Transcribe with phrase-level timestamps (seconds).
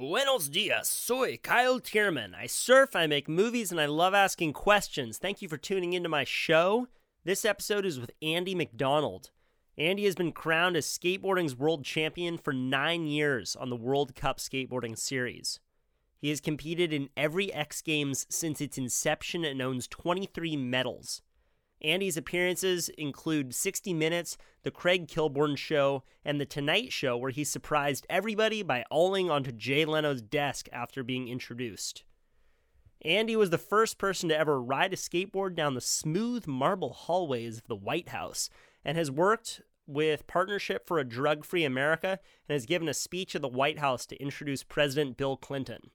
[0.00, 2.34] Buenos dias, soy Kyle Thiermann.
[2.34, 5.18] I surf, I make movies, and I love asking questions.
[5.18, 6.88] Thank you for tuning into my show.
[7.24, 9.28] This episode is with Andy Macdonald.
[9.76, 14.38] Andy has been crowned as skateboarding's world champion for nine years on the World Cup
[14.38, 15.60] Skateboarding Series.
[16.18, 21.20] He has competed in every X Games since its inception and owns 23 medals.
[21.82, 27.44] Andy's appearances include 60 Minutes, The Craig Kilborn Show, and The Tonight Show, where he
[27.44, 32.04] surprised everybody by ollieing onto Jay Leno's desk after being introduced.
[33.02, 37.58] Andy was the first person to ever ride a skateboard down the smooth marble hallways
[37.58, 38.50] of the White House
[38.84, 42.18] and has worked with Partnership for a Drug Free America
[42.48, 45.90] and has given a speech at the White House to introduce President Bill Clinton.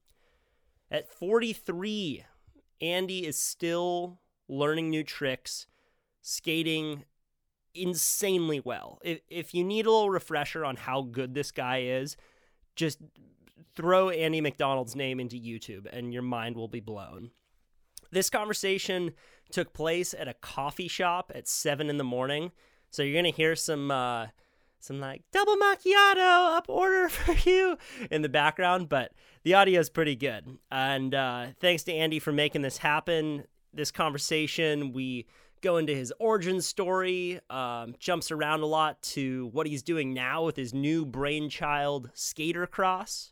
[0.90, 2.26] At 43,
[2.82, 5.68] Andy is still learning new tricks,
[6.26, 7.04] skating
[7.76, 9.00] insanely well.
[9.04, 12.18] If, if you need a little refresher on how good this guy is,
[12.76, 13.00] just
[13.76, 17.30] throw Andy Macdonald's name into YouTube and your mind will be blown.
[18.12, 19.14] This conversation
[19.52, 22.52] took place at a coffee shop at 7 in the morning.
[22.90, 24.28] So you're to hear some uh,
[24.80, 27.78] some like double macchiato up order for you
[28.10, 29.12] in the background, but
[29.44, 30.58] the audio is pretty good.
[30.72, 33.44] And uh, thanks to Andy for making this happen.
[33.74, 35.28] This conversation, we
[35.66, 40.46] go into his origin story, um, jumps around a lot to what he's doing now
[40.46, 43.32] with his new brainchild, Skater Cross.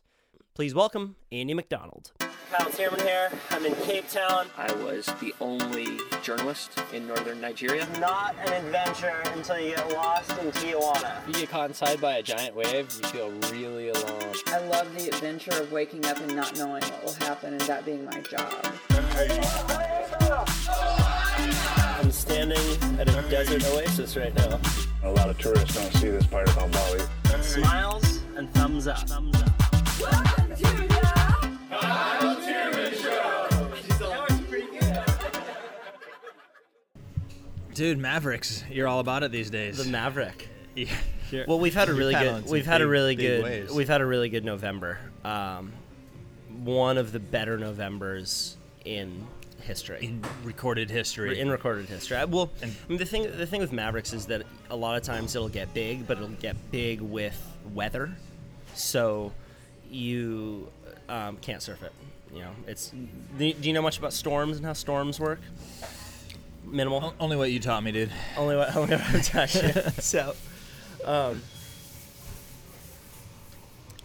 [0.52, 2.10] Please welcome Andy Macdonald.
[2.18, 3.30] Kyle Thiermann here.
[3.50, 4.48] I'm in Cape Town.
[4.58, 7.86] I was the only journalist in northern Nigeria.
[8.00, 11.24] Not an adventure until you get lost in Tijuana.
[11.28, 14.34] You get caught inside by a giant wave, you feel really alone.
[14.48, 17.84] I love the adventure of waking up and not knowing what will happen and that
[17.84, 18.74] being my job.
[21.70, 21.83] I'm
[22.14, 22.58] standing
[22.98, 24.60] at a desert oasis right now.
[25.02, 27.00] A lot of tourists don't see this part about Bali.
[27.42, 29.08] Smiles and thumbs up.
[29.08, 29.50] Thumbs up.
[33.98, 34.94] That was pretty good.
[37.74, 39.78] Dude, Mavericks, you're all about it these days.
[39.78, 40.48] The Maverick.
[40.74, 40.88] Yeah.
[41.48, 42.46] Well, we've had a really good.
[42.48, 43.42] We've had a really good.
[43.42, 43.72] waves.
[43.72, 44.98] We've had a really good November.
[45.24, 45.72] Um,
[46.62, 49.26] one of the better Novembers in
[49.64, 49.98] history.
[50.04, 51.40] in recorded history.
[51.40, 52.16] in recorded history.
[52.16, 54.96] I- Well, And- I mean, the thing the thing with Mavericks is that a lot
[54.96, 57.40] of times it'll get big, but it'll get big with
[57.72, 58.14] weather,
[58.74, 59.32] so
[59.90, 60.68] you
[61.08, 61.92] um, can't surf it.
[62.32, 62.90] You know, it's.
[63.38, 65.40] Do you know much about storms and how storms work?
[66.64, 67.04] Minimal.
[67.04, 68.10] O- Only what you taught me, dude.
[68.36, 69.62] Only what only what I've touched.
[70.02, 70.34] so,
[71.04, 71.42] um,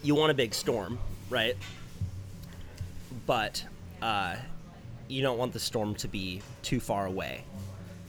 [0.03, 0.99] you want a big storm,
[1.29, 1.55] right?
[3.25, 3.65] But
[4.01, 4.35] uh,
[5.09, 7.43] you don't want the storm to be too far away.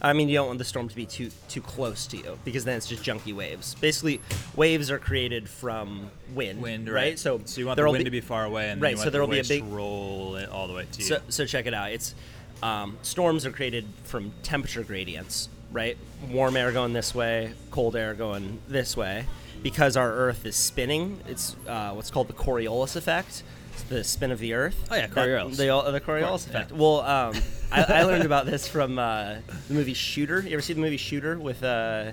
[0.02, 2.64] I mean, you don't want the storm to be too too close to you because
[2.64, 3.74] then it's just junky waves.
[3.74, 4.20] Basically,
[4.56, 6.62] waves are created from wind.
[6.62, 6.94] Wind, right?
[6.94, 7.18] right?
[7.18, 9.26] So, so you want the wind to be far away, and then right, so there'll
[9.26, 11.04] the be a big- roll it all the way to you.
[11.04, 11.92] So, so check it out.
[11.92, 12.14] It's
[12.62, 15.98] um, storms are created from temperature gradients, right?
[16.30, 19.26] Warm air going this way, cold air going this way,
[19.62, 21.20] because our Earth is spinning.
[21.28, 23.42] It's uh, what's called the Coriolis effect.
[23.88, 24.76] The spin of the Earth.
[24.91, 25.56] Oh, yeah, That- Coriolis.
[25.56, 26.56] the, the Coriolis course, yeah.
[26.58, 26.72] effect.
[26.72, 27.34] Well, um,
[27.72, 29.36] I, I learned about this from uh,
[29.68, 30.41] the movie Shooter.
[30.42, 32.12] You ever see the movie Shooter with uh,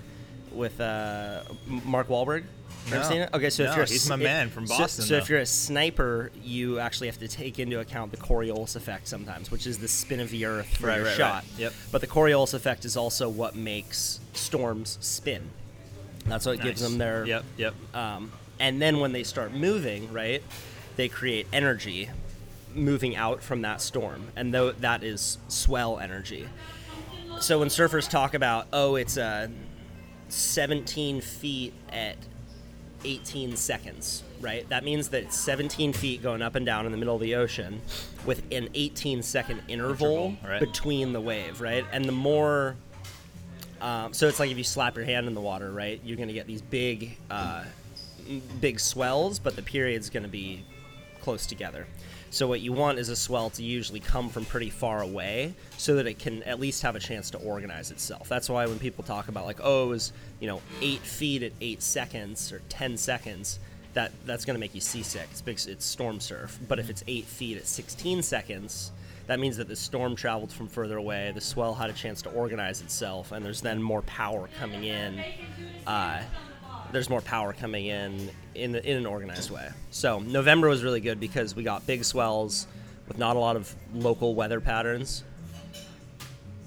[0.52, 2.44] with uh, Mark Wahlberg?
[2.88, 3.30] You Ever seen it?
[3.34, 5.40] Okay, so if you're a he's s- my if- man from Boston, So, if you're
[5.40, 9.76] a sniper, you actually have to take into account the Coriolis effect sometimes, which is
[9.76, 11.16] the spin of the Earth for Right, your right, right.
[11.18, 11.44] shot.
[11.58, 11.74] Yep.
[11.92, 15.50] But the Coriolis effect is also what makes storms spin.
[16.24, 17.26] That's what gives them their.
[17.26, 17.74] Yep, yep.
[17.94, 20.42] Um, and then when they start moving, right,
[20.98, 22.10] they create energy
[22.74, 26.48] moving out from that storm, and though that is swell energy.
[27.40, 29.46] So when surfers talk about, oh, it's uh,
[30.28, 32.16] 17 feet at
[33.04, 34.68] 18 seconds, right?
[34.70, 37.36] That means that it's 17 feet going up and down in the middle of the
[37.36, 37.80] ocean
[38.26, 40.58] with an 18 second interval, Interval, right.
[40.58, 41.84] between the wave, right?
[41.92, 42.74] And the more.
[43.80, 46.00] Um, so it's like if you slap your hand in the water, right?
[46.02, 47.62] You're going to get these big, uh,
[48.60, 50.64] big swells, but the period's going to be
[51.20, 51.86] close together.
[52.30, 55.94] So what you want is a swell to usually come from pretty far away, so
[55.96, 58.28] that it can at least have a chance to organize itself.
[58.28, 61.52] That's why when people talk about like, oh, it was you know eight feet at
[61.60, 63.58] eight seconds or ten seconds,
[63.94, 65.26] that that's going to make you seasick.
[65.30, 66.58] It's because it's storm surf.
[66.68, 68.92] But if it's eight feet at sixteen seconds,
[69.26, 71.32] that means that the storm traveled from further away.
[71.34, 75.24] The swell had a chance to organize itself, and there's then more power coming in.
[75.86, 76.20] Uh,
[76.92, 79.68] there's more power coming in in, in an organized way.
[79.90, 82.66] So November was really good because we got big swells
[83.06, 85.24] with not a lot of local weather patterns.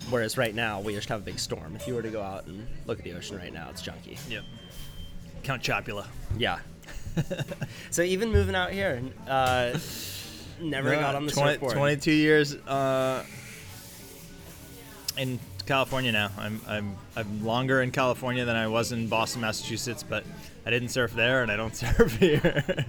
[0.10, 1.76] Whereas right now we just have a big storm.
[1.76, 4.18] If you were to go out and look at the ocean right now, it's junky.
[4.30, 4.44] Yep.
[5.44, 6.08] Count Chopula.
[6.38, 6.60] Yeah.
[7.90, 9.78] So even moving out here, uh,
[10.62, 11.74] never got on the 20 surfboard.
[11.74, 13.26] 22 years uh,
[15.66, 16.30] California now.
[16.38, 20.24] I'm, I'm I'm longer in California than I was in Boston, Massachusetts, but
[20.66, 22.86] I didn't surf there and I don't surf here.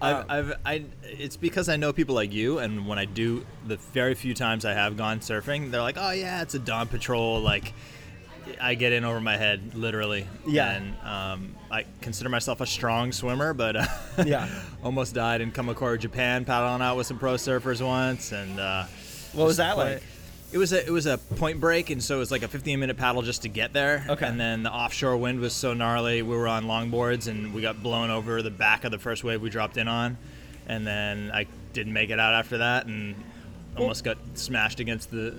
[0.00, 3.76] I've, I've, I, it's because I know people like you, and when I do, the
[3.92, 7.40] very few times I have gone surfing, they're like, "Oh yeah, it's a dawn patrol."
[7.40, 7.72] Like,
[8.60, 10.26] I get in over my head, literally.
[10.46, 10.72] Yeah.
[10.72, 13.86] And um, I consider myself a strong swimmer, but uh,
[14.26, 14.48] Yeah.
[14.82, 18.84] almost died in Kamakura, Japan, paddling out with some pro surfers once, and uh,
[19.32, 20.02] What was that like?
[20.54, 22.78] It was a it was a point break, and so it was like a 15
[22.78, 24.06] minute paddle just to get there.
[24.08, 24.24] Okay.
[24.24, 27.82] And then the offshore wind was so gnarly, we were on longboards, and we got
[27.82, 30.16] blown over the back of the first wave we dropped in on,
[30.68, 33.16] and then I didn't make it out after that, and
[33.76, 35.34] almost got smashed against the.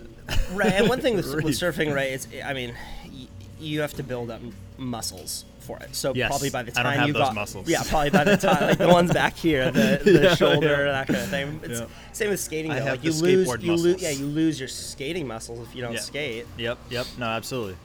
[0.51, 2.11] Right, and one thing with, with surfing, right?
[2.11, 2.75] It's I mean,
[3.05, 3.27] y-
[3.57, 4.41] you have to build up
[4.77, 5.95] muscles for it.
[5.95, 7.67] So Yes, probably by the I time don't have you those got muscles.
[7.67, 10.91] yeah, probably by the time like the ones back here, the, the Yeah, shoulder, yeah.
[10.91, 11.59] that kind of thing.
[11.63, 11.85] It's Yeah.
[12.13, 12.71] same with skating.
[12.71, 12.85] I though.
[12.85, 15.81] have like you lose, skateboard you lose, yeah, you lose your skating muscles if you
[15.81, 16.45] don't skate.
[16.57, 17.07] Yep, yep.
[17.17, 17.75] No, absolutely.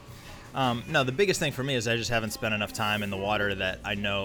[0.53, 3.11] Um, no, the biggest thing for me is I just haven't spent enough time in
[3.11, 4.25] the water that I know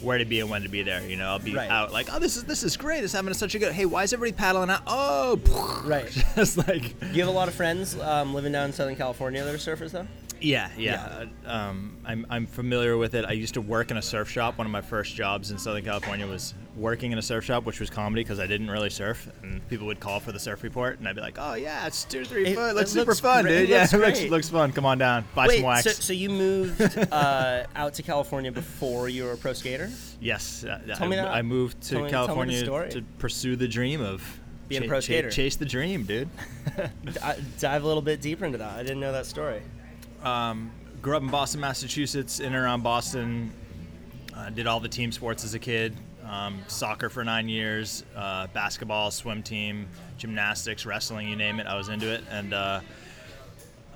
[0.00, 1.06] where to be and when to be there.
[1.06, 1.70] You know, I'll be Right.
[1.70, 3.02] out like, oh, this is this is great.
[3.02, 3.72] This is having such a good.
[3.72, 4.82] Hey, why is everybody paddling out?
[4.88, 5.38] Oh,
[5.84, 6.10] Right.
[6.34, 9.44] just like Do you have a lot of friends um, living down in Southern California
[9.44, 10.08] that are surfers though?
[10.42, 11.24] Yeah, yeah.
[11.46, 13.24] Um, I'm I'm familiar with it.
[13.24, 14.58] I used to work in a surf shop.
[14.58, 17.80] One of my first jobs in Southern California was working in a surf shop, which
[17.80, 20.98] was comedy because I didn't really surf, and people would call for the surf report,
[20.98, 22.74] and I'd be like, oh yeah, it's two three It- foot.
[22.74, 23.60] Looks it super looks fun, great.
[23.60, 23.68] dude.
[23.68, 24.72] Yeah, looks it looks looks fun.
[24.72, 25.84] Come on down, buy Wait, some wax.
[25.84, 26.80] so, so you moved
[27.12, 29.90] uh, out to California before you were a pro skater?
[30.20, 33.56] Yes, uh, Tell I, me that- I moved to tell me- me California to pursue
[33.56, 34.22] the dream of
[34.68, 35.30] Being a pro cha- skater.
[35.30, 36.28] chase the dream, dude.
[37.04, 37.12] D-
[37.58, 38.78] dive a little bit deeper into that.
[38.78, 39.60] I didn't know that story.
[40.22, 40.70] Um,
[41.00, 43.52] grew up in Boston, Massachusetts, in and around Boston.
[44.34, 45.94] Uh, did all the team sports as a kid.
[46.24, 49.88] Um, soccer for nine years, uh, basketball, swim team,
[50.18, 51.66] gymnastics, wrestling, you name it.
[51.66, 52.80] I was into it, and uh,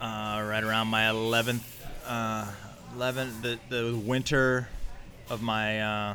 [0.00, 1.62] uh, right around my 11th,
[2.04, 2.50] uh,
[2.94, 4.68] 11 the, the winter
[5.30, 6.14] of my uh,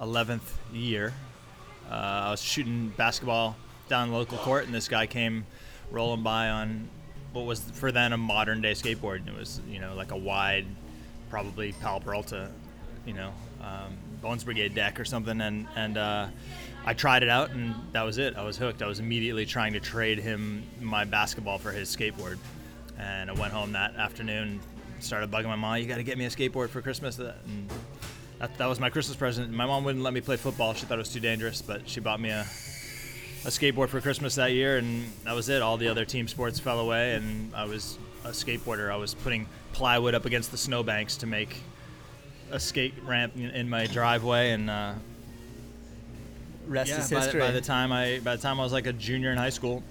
[0.00, 0.40] 11th
[0.72, 1.14] year,
[1.88, 3.56] uh, I was shooting basketball
[3.88, 5.46] down the local court, and this guy came
[5.90, 6.88] rolling by on
[7.32, 9.26] what was for then a modern day skateboard.
[9.26, 10.66] It was you know like a wide,
[11.30, 12.50] probably Pal Peralta,
[13.06, 13.32] you know,
[13.62, 16.28] um, Bones Brigade deck or something, and and uh,
[16.84, 18.36] I tried it out, and that was it.
[18.36, 18.82] I was hooked.
[18.82, 22.38] I was immediately trying to trade him my basketball for his skateboard,
[22.98, 24.60] and I went home that afternoon,
[25.00, 25.78] started bugging my mom.
[25.78, 27.18] You got to get me a skateboard for Christmas.
[27.18, 27.70] And
[28.38, 29.50] that, that was my Christmas present.
[29.52, 30.74] My mom wouldn't let me play football.
[30.74, 32.44] She thought it was too dangerous, but she bought me a
[33.44, 35.62] a skateboard for Christmas that year, and that was it.
[35.62, 38.90] All the other team sports fell away, and I was a skateboarder.
[38.90, 41.56] I was putting plywood up against the snowbanks to make
[42.50, 44.94] a skate ramp in, my driveway, and uh,
[46.66, 47.40] Rest yeah, is by, history.
[47.40, 49.82] by the time I by the time I was like a junior in high school,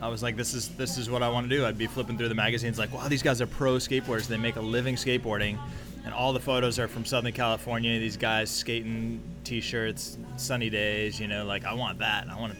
[0.00, 1.66] I was like, this is this is what I want to do.
[1.66, 4.28] I'd be flipping through the magazines like, wow, these guys are pro skateboarders.
[4.28, 5.58] They make a living skateboarding,
[6.04, 7.98] and all the photos are from Southern California.
[7.98, 11.18] These guys skating, t-shirts, sunny days.
[11.18, 12.28] You know, like I want that.
[12.28, 12.58] I want to,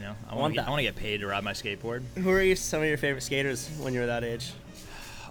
[0.00, 0.66] you know, I want that.
[0.66, 2.02] I want to get paid to ride my skateboard.
[2.16, 4.52] Who are your, some of your favorite skaters when you were that age?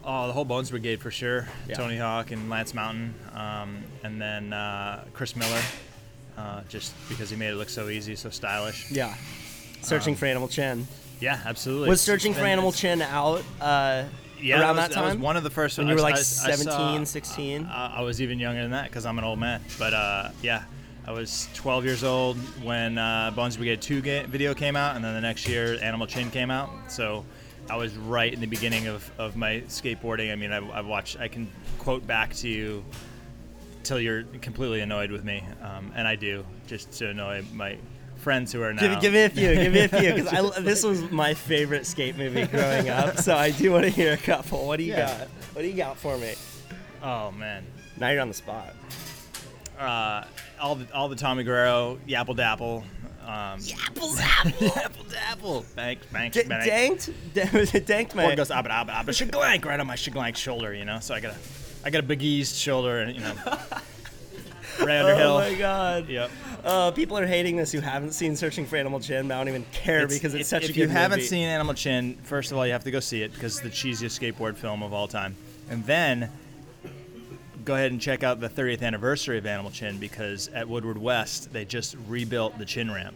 [0.03, 1.47] Oh, the whole Bones Brigade for sure.
[1.67, 1.75] Yeah.
[1.75, 5.61] Tony Hawk and Lance Mountain, um, and then uh, Chris Miller,
[6.37, 8.89] uh, just because he made it look so easy, so stylish.
[8.91, 9.15] Yeah.
[9.81, 10.87] Searching for Animal Chin.
[11.19, 11.89] Yeah, absolutely.
[11.89, 14.05] Was Searching for Animal Chin out uh,
[14.41, 15.05] Yeah, around that, that was, time?
[15.05, 15.97] was one of the first When ones.
[15.97, 17.65] you were I- like I saw- 17, 16?
[17.65, 19.61] I, I was even younger than that because I'm an old man.
[19.77, 20.63] But uh, yeah,
[21.09, 25.03] I was 12 years old when uh, Bones Brigade 2 ga- video came out, and
[25.03, 26.69] then the next year Animal Chin came out.
[26.87, 27.25] So
[27.67, 30.31] I was right in the beginning of, of my skateboarding.
[30.31, 31.49] I mean, I, I've watched, I can
[31.79, 32.85] quote back to you
[33.81, 37.79] till you're completely annoyed with me, um, and I do, just to annoy my
[38.17, 38.81] friends who are now.
[38.81, 39.55] Give, give me a few.
[39.55, 40.13] Give me a few.
[40.13, 43.17] Because this was my favorite skate movie growing up.
[43.17, 44.67] So I do want to hear a couple.
[44.67, 45.17] What do you Yeah.
[45.17, 45.27] got?
[45.55, 46.35] What do you got for me?
[47.01, 47.65] Oh man.
[47.97, 48.75] Now you're on the spot.
[49.79, 50.25] uh,
[50.59, 52.83] all the all the Tommy Guerrero, Yapple Dapple,
[53.23, 54.51] um, Apple apple.
[54.69, 57.09] Yapple Dapple, Banks, Banks, D- Banks.
[57.35, 57.53] danked?
[57.53, 60.73] Was it danked Or my goes abba abba abba shaglank right on my shaglank shoulder,
[60.73, 60.99] you know.
[60.99, 61.37] So I got a,
[61.85, 63.33] I got a big shoulder, and you know,
[64.79, 66.07] right under Oh my god.
[66.07, 66.31] Yep.
[66.63, 69.27] Uh, people are hating this who haven't seen Searching for Animal Chin.
[69.27, 71.27] but I don't even care because it's such if a good If you haven't movie.
[71.27, 73.89] seen Animal Chin, first of all, you have to go see it because it's the
[73.89, 75.35] cheesiest skateboard film of all time,
[75.69, 76.29] and then
[77.65, 81.51] go ahead and check out the 30th anniversary of Animal Chin because at Woodward West
[81.53, 83.15] they just rebuilt the chin ramp.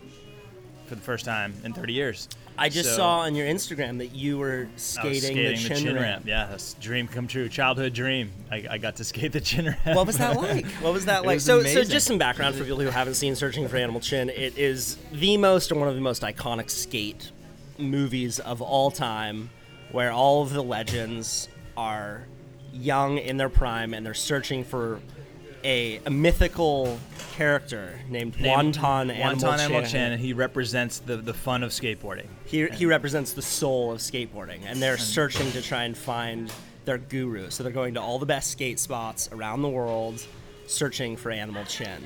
[0.88, 2.28] for the first time in 30 years.
[2.56, 6.26] I just So, saw on your Instagram that you were was skating, the, chin ramp.
[6.28, 7.50] Yeah, that's dream come true.
[7.50, 8.30] Childhood dream.
[8.52, 9.96] I, I got to skate the chin ramp.
[9.98, 10.66] What was that like?
[10.82, 11.38] What was that like?
[11.38, 14.30] was so, so just some background for people who haven't seen Searching for Animal Chin.
[14.30, 17.32] It is the most or one of the most iconic skate
[17.80, 19.50] movies of all time,
[19.92, 22.26] where all of the legends are
[22.74, 25.00] young in their prime and they're searching for
[25.64, 27.00] a, a mythical
[27.34, 29.90] character named, Named Wonton Animal Wonton Animal Chin.
[29.90, 32.28] Chin, and he represents the, the fun of skateboarding.
[32.46, 36.52] He, he represents the soul of skateboarding, and they're searching to try and find
[36.86, 37.50] their guru.
[37.50, 40.26] So they're going to all the best skate spots around the world,
[40.68, 42.04] searching for Animal Chin.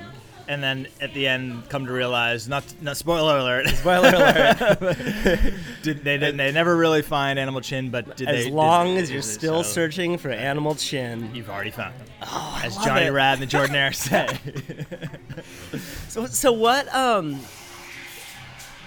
[0.50, 4.58] And then at the end, come to realize, not, not spoiler alert, Spoiler alert!
[5.84, 6.38] did, they didn't.
[6.38, 8.52] They never really find Animal Chin, but did as they?
[8.52, 11.30] long did- as you're still so searching for Animal Chin.
[11.36, 13.12] you've already found them Oh, As Johnny it.
[13.12, 13.94] Rad and the Jordanaire
[15.74, 15.78] say.
[16.08, 16.88] So, so what?
[16.96, 17.40] Um,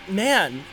[0.08, 0.64] man,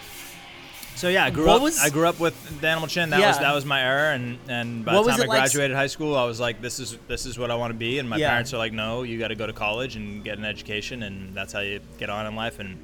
[0.97, 1.61] So yeah, I grew What up.
[1.61, 3.11] was- I grew up with the Animal Chin.
[3.11, 5.39] That was that was my era, and and by What the time I it like
[5.41, 7.99] graduated high school, I was like, this is this is what I want to be.
[7.99, 8.29] And my Yeah.
[8.29, 11.35] parents are like, no, you got to go to college and get an education, and
[11.35, 12.57] that's how you get on in life.
[12.59, 12.79] And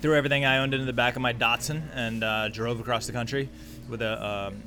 [0.00, 3.12] threw everything I owned into the back of my Datsun and uh, drove across the
[3.12, 3.50] country
[3.88, 4.26] with a.
[4.48, 4.62] Um,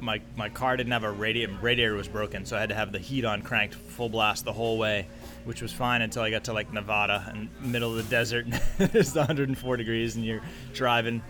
[0.00, 1.52] my, my car didn't have a radiator.
[1.62, 4.52] Radiator was broken, so I had to have the heat on cranked full blast the
[4.52, 5.06] whole way,
[5.44, 8.46] which was fine until I got to like Nevada and middle of the desert.
[8.78, 10.42] it's 104 degrees, and you're
[10.74, 11.22] driving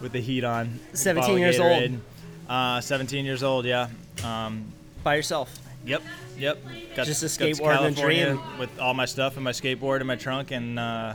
[0.00, 0.78] with the heat on.
[0.92, 2.00] 17 bottle of years old.
[2.48, 3.88] Uh, 17 years old, yeah.
[4.24, 4.64] Um,
[5.04, 5.56] by yourself.
[5.86, 6.02] Yep,
[6.36, 6.58] yep.
[6.94, 8.40] Got, Just a skateboard and a dream.
[8.58, 11.14] with all my stuff and my skateboard in my trunk, and uh,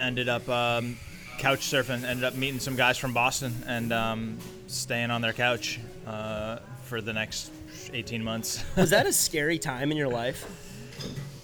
[0.00, 0.96] ended up um,
[1.38, 2.04] couch surfing.
[2.04, 7.00] Ended up meeting some guys from Boston and um, staying on their couch uh, for
[7.00, 7.50] the next
[7.92, 8.64] 18 months.
[8.76, 10.65] Was that a scary time in your life?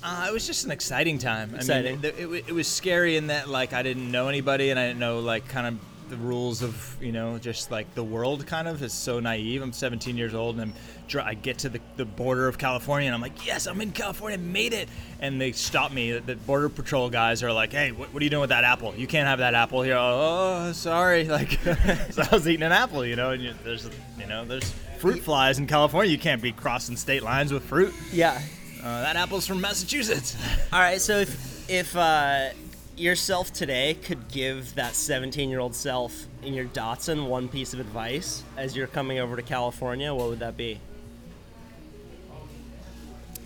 [0.02, 1.54] Uh, it was just an exciting time.
[1.54, 1.86] Exciting.
[1.86, 4.78] I mean, th- it, it was scary in that like I didn't know anybody and
[4.78, 5.78] I didn't know like kind of
[6.10, 9.62] the rules of you know just like the world kind of is so naive.
[9.62, 10.74] I'm 17 years old and I'm,
[11.08, 13.92] dr- I get to the, the border of California and I'm like, yes, I'm in
[13.92, 14.88] California, made it.
[15.20, 16.12] And they stop me.
[16.18, 18.94] The border patrol guys are like, hey, what, what are you doing with that apple?
[18.94, 19.96] You can't have that apple here.
[19.98, 21.26] Oh, sorry.
[21.32, 21.52] Like,
[22.10, 23.30] so I was eating an apple, you know.
[23.30, 26.10] And you, there's you know there's fruit flies in California.
[26.12, 27.94] You can't be crossing state lines with fruit.
[28.12, 28.38] Yeah.
[28.82, 30.36] Uh, that apple's from Massachusetts.
[30.72, 31.00] All right.
[31.00, 32.50] So if if uh,
[32.96, 37.80] yourself today could give that 17 year old self in your Datsun one piece of
[37.80, 40.80] advice as you're coming over to California, what would that be?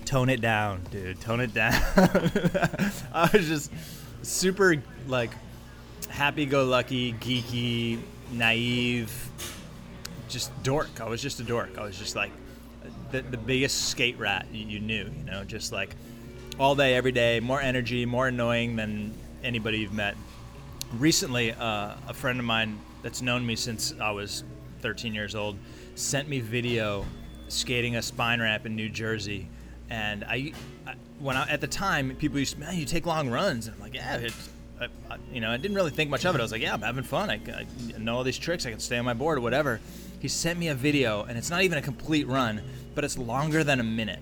[0.06, 1.20] tone it down, dude.
[1.20, 1.72] Tone it down.
[3.12, 3.70] I was just
[4.22, 5.30] super like
[6.08, 7.98] happy-go-lucky, geeky,
[8.32, 9.12] naive,
[10.28, 11.00] just dork.
[11.00, 11.76] I was just a dork.
[11.76, 12.30] I was just like
[13.16, 15.04] the, the biggest skate rat you, knew.
[15.04, 15.94] You know, just like
[16.58, 20.16] all day, every day, more energy, more annoying than anybody you've met.
[20.98, 24.44] Recently, uh, a friend of mine that's known me since I was
[24.80, 25.56] 13 years old
[25.94, 27.06] sent me video
[27.48, 29.48] skating a spine ramp in New Jersey,
[29.88, 30.52] and I,
[30.86, 33.74] I when I, at the time people used to, man, you take long runs, and
[33.74, 36.38] I'm like, yeah, it's, I, I, you know, I didn't really think much of it.
[36.38, 37.30] I was like, yeah, I'm having fun.
[37.30, 38.66] I, I know all these tricks.
[38.66, 39.80] I can stay on my board or whatever.
[40.20, 42.60] He sent me a video, and it's not even a complete run,
[42.96, 44.18] but it's longer than a minute.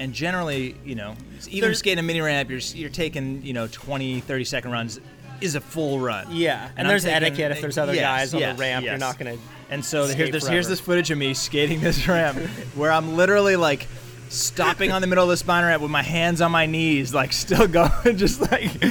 [0.00, 1.14] And generally, you know,
[1.46, 4.98] even There's- skating a mini ramp, you're, you're taking, you know, 20, 30 second runs
[5.40, 6.26] is a full run.
[6.30, 7.52] Yeah, and, I'm there's thinking, etiquette.
[7.52, 9.36] If there's other yes, guys on yes, the ramp, you're not gonna.
[9.70, 12.38] And so this, here's this footage of me skating this ramp
[12.74, 13.86] where I'm literally like
[14.28, 17.32] stopping on the middle of the spine ramp with my hands on my knees, like
[17.32, 18.82] still going, just like.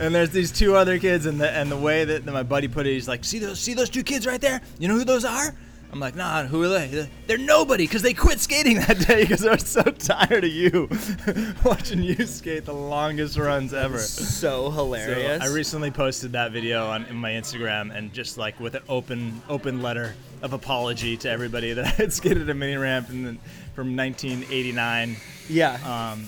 [0.00, 2.86] And there's these two other kids, and the and the way that my buddy put
[2.86, 4.60] it, he's like, "See those, see those two kids right there?
[4.78, 5.54] You know who those are?"
[5.90, 7.08] I'm like, "Nah, who are they?
[7.26, 10.88] They're nobody because they quit skating that day because they were so tired of you
[11.64, 15.42] watching you skate the longest runs ever." So So hilarious.
[15.42, 19.40] I recently posted that video on in my Instagram and just like with an open
[19.48, 23.36] open letter of apology to everybody that I had skated a mini ramp in the,
[23.74, 25.16] from 1989,
[25.48, 26.12] yeah.
[26.12, 26.26] um,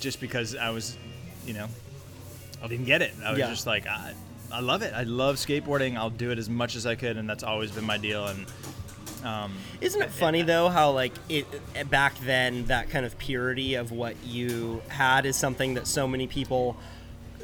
[0.00, 0.96] just because I was,
[1.46, 1.66] you know,
[2.62, 3.12] I didn't get it.
[3.24, 3.50] I was Yeah.
[3.50, 4.14] just like, I,
[4.52, 4.92] I love it.
[4.94, 5.96] I love skateboarding.
[5.96, 8.26] I'll do it as much as I could, and that's always been my deal.
[8.26, 8.46] And
[9.24, 11.46] um, Isn't it funny though how like it
[11.90, 16.26] back then that kind of purity of what you had is something that so many
[16.26, 16.76] people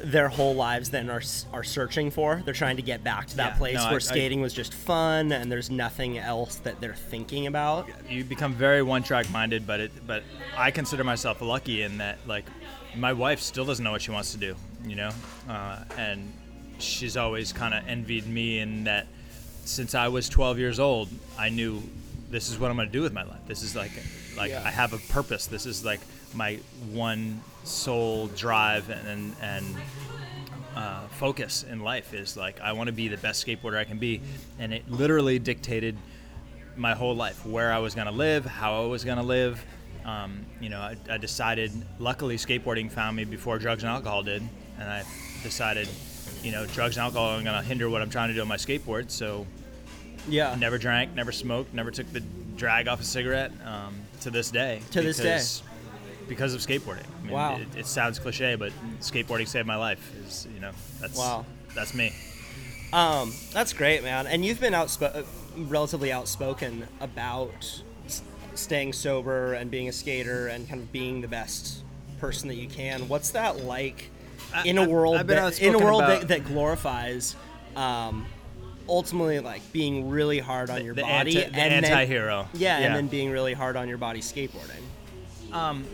[0.01, 1.21] their whole lives then are
[1.51, 2.41] are searching for.
[2.45, 4.73] They're trying to get back to that Yeah, place no, where I- skating was just
[4.73, 7.89] fun and there's nothing else that they're thinking about.
[8.09, 10.23] you become very one track minded but it but
[10.57, 12.45] i consider myself lucky in that like
[12.95, 14.55] my wife still doesn't know what she wants to do
[14.87, 15.11] you know
[15.49, 16.31] uh, and
[16.79, 19.05] she's always kind of envied me in that
[19.69, 21.81] since i was 12 years old i knew
[22.29, 23.91] this is what i'm going to do with my life this is like
[24.37, 24.63] like Yeah.
[24.65, 25.99] i have a purpose this is like
[26.33, 26.59] my
[26.91, 29.65] one sole drive and and
[30.75, 33.97] uh, focus in life is like I want to be the best skateboarder I can
[33.97, 34.21] be,
[34.59, 35.97] and it literally dictated
[36.77, 39.65] my whole life where I was going to live, how I was going to live.
[40.05, 41.71] Um, you know, I, I decided.
[41.97, 44.43] Luckily, skateboarding found me before drugs and alcohol did,
[44.79, 45.03] and I
[45.43, 45.89] decided,
[46.43, 48.47] you know, drugs and alcohol are going to hinder what I'm trying to do on
[48.47, 49.09] my skateboard.
[49.09, 49.47] So,
[50.27, 50.55] Yeah.
[50.59, 52.19] never drank, never smoked, never took the
[52.55, 53.51] drag off a cigarette.
[53.65, 54.81] Um, to this day.
[54.91, 55.23] To this day.
[55.23, 55.63] because-
[56.27, 57.05] Because of skateboarding.
[57.19, 57.55] I mean, Wow.
[57.57, 59.99] It, it sounds cliche, but skateboarding saved my life.
[60.27, 61.45] Is you know that's Wow.
[61.73, 62.13] that's me.
[62.93, 64.27] Um, that's great, man.
[64.27, 65.23] And you've been outspo- uh,
[65.57, 68.21] relatively outspoken about s-
[68.55, 71.79] staying sober and being a skater and kind of being the best
[72.19, 73.07] person that you can.
[73.07, 74.09] What's that like
[74.53, 77.35] I- in a world I've been that, in a world about- that, that glorifies
[77.75, 78.25] um,
[78.89, 82.47] ultimately like being really hard on your the body anti- the and then- anti-hero.
[82.53, 82.85] yeah, Yeah.
[82.87, 84.83] and then being really hard on your body skateboarding.
[85.53, 85.85] Um,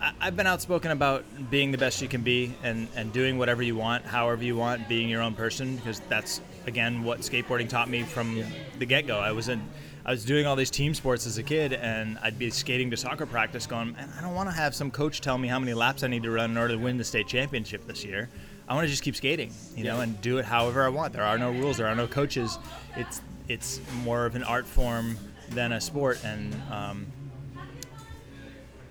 [0.00, 3.62] I, I've been outspoken about being the best you can be and, and doing whatever
[3.62, 7.88] you want, however you want, being your own person, because that's again what skateboarding taught
[7.88, 8.42] me from
[8.78, 9.18] the get go.
[9.18, 9.62] I was in,
[10.04, 12.96] I was doing all these team sports as a kid, and I'd be skating to
[12.96, 15.72] soccer practice, going, "Man, I don't want to have some coach tell me how many
[15.74, 18.28] laps I need to run in order to win the state championship this year.
[18.68, 20.02] I want to just keep skating, you know, Yeah.
[20.04, 21.12] and do it however I want.
[21.12, 22.58] There are no rules, there are no coaches.
[22.96, 25.18] It's it's more of an art form
[25.50, 27.06] than a sport, and um,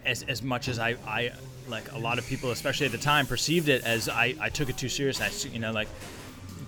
[0.05, 1.31] as, as much as I, I
[1.67, 4.69] like a lot of people especially at the time perceived it as I, I took
[4.69, 5.87] it too serious I, you know like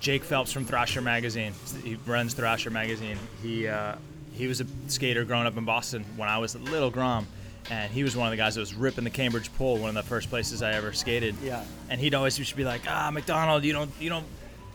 [0.00, 1.52] Jake Phelps from Thrasher magazine
[1.84, 3.96] he runs Thrasher magazine he uh,
[4.32, 7.26] he was a skater growing up in Boston when I was a little grom
[7.70, 9.94] and he was one of the guys that was ripping the Cambridge pool, one of
[9.94, 11.64] the first places I ever skated Yeah.
[11.90, 14.26] and he'd always just be like ah Macdonald you don't you don't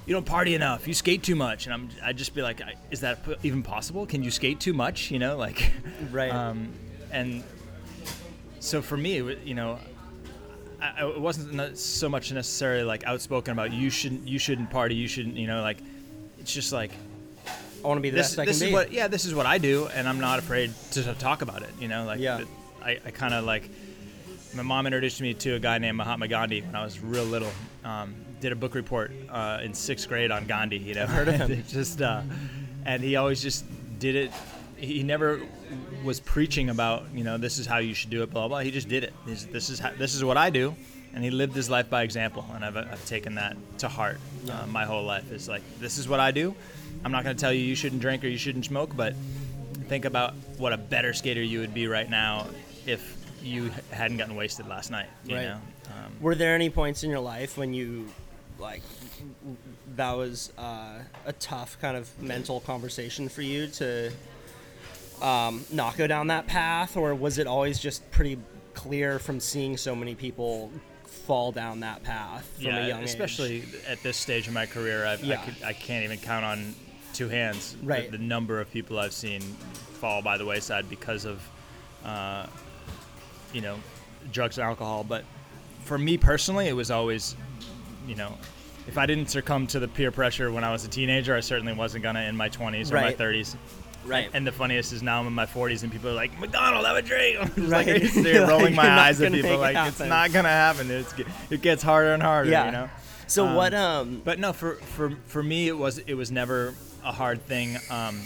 [0.05, 3.01] you don't party enough you skate too much and I'm I'd just be like is
[3.01, 5.71] that even possible can you skate too much you know like
[6.11, 6.31] Right.
[6.31, 6.69] um,
[7.11, 7.43] and
[8.59, 9.79] so for me, it you know,
[10.81, 15.07] I, it wasn't so much necessarily like outspoken about you shouldn't you shouldn't party, you
[15.07, 15.77] shouldn't, you know, like
[16.39, 16.91] it's just like
[17.83, 18.73] I want to be the this best I this can is be.
[18.73, 21.63] what yeah this is what I do, and I'm not afraid to, to talk about
[21.63, 22.41] it, you know, like Yeah.
[22.83, 23.69] I, I kind of like
[24.53, 27.51] my mom introduced me to a guy named Mahatma Gandhi when I was real little.
[27.83, 31.35] Um, did a book report uh, in sixth grade on Gandhi, you know, heard of
[31.35, 31.63] him.
[31.69, 32.21] just uh,
[32.85, 33.65] and he always just
[33.99, 34.31] did it.
[34.77, 35.41] He never
[36.03, 38.59] was preaching about you know this is how you should do it, blah blah.
[38.59, 39.13] He just did it.
[39.25, 40.75] He's, this is how, this is what I do,
[41.13, 42.45] and he lived his life by example.
[42.53, 44.19] And I've, I've taken that to heart
[44.51, 45.31] uh, my whole life.
[45.31, 46.55] It's like this is what I do.
[47.05, 49.15] I'm not going to tell you you shouldn't drink or you shouldn't smoke, but
[49.87, 52.47] think about what a better skater you would be right now
[52.85, 55.07] if you hadn't gotten wasted last night.
[55.25, 55.43] You Right.
[55.47, 55.55] know.
[55.87, 58.07] Um, Were there any points in your life when you,
[58.59, 58.81] like,
[59.95, 64.11] that was uh, a tough kind of mental conversation for you to
[65.21, 68.37] um, not go down that path, or was it always just pretty
[68.73, 70.71] clear from seeing so many people
[71.05, 73.05] fall down that path from yeah, a young age?
[73.09, 75.41] especially at this stage of my career, I've, Yeah.
[75.41, 76.73] I, could, I can't even count on
[77.13, 81.45] two hands the- the, number of people I've seen fall by the wayside because of,
[82.05, 82.47] uh,
[83.53, 83.77] you know,
[84.31, 85.03] drugs and alcohol.
[85.03, 85.23] But
[85.83, 87.35] for me personally, it was always,
[88.07, 88.37] you know,
[88.87, 91.73] if I didn't succumb to the peer pressure when I was a teenager, I certainly
[91.73, 93.17] wasn't gonna in my 20s or Right.
[93.17, 93.55] my 30s.
[94.03, 94.29] Right.
[94.33, 96.95] And the funniest is now I'm in my 40s and people are like, Macdonald, have
[96.97, 97.37] a drink.
[97.41, 97.87] I'm just Right.
[98.03, 100.89] like, they're rolling my eyes at people like, it's not gonna happen.
[100.89, 101.13] It's,
[101.51, 102.49] it gets harder and harder.
[102.49, 102.65] yeah.
[102.65, 102.89] You know.
[103.27, 103.73] So Um, what?
[103.73, 104.21] Um.
[104.25, 106.73] But no, for for for me, it was it was never
[107.05, 107.77] a hard thing.
[107.89, 108.19] Um,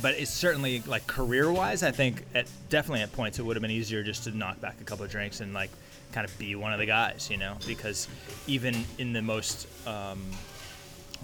[0.00, 3.62] but it's certainly like career wise, I think at definitely at points it would have
[3.62, 5.70] been easier just to knock back a couple of drinks and like
[6.12, 8.08] kind of be one of the guys, you know, because
[8.46, 10.22] even in the most um,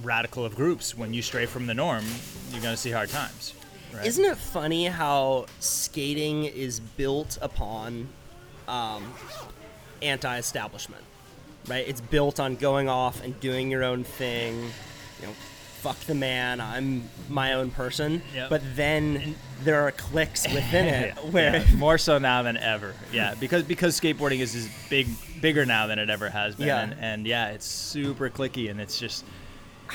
[0.02, 2.04] radical of groups, when you stray from the norm,
[2.50, 3.54] you're gonna see hard times.
[3.94, 4.06] Right?
[4.06, 8.08] Isn't it funny how skating is built upon
[8.68, 9.14] um,
[10.02, 11.02] anti-establishment,
[11.68, 11.86] right?
[11.86, 14.56] It's built on going off and doing your own thing.
[15.20, 15.32] You know,
[15.80, 16.60] fuck the man.
[16.60, 18.22] I'm my own person.
[18.34, 18.50] Yep.
[18.50, 22.94] But then there are cliques within it Yeah, where yeah, more so now than ever.
[23.12, 25.06] Yeah, because because skateboarding is as big
[25.40, 26.66] bigger now than it ever has been.
[26.68, 26.80] Yeah.
[26.82, 29.24] And, and yeah, it's super clicky and it's just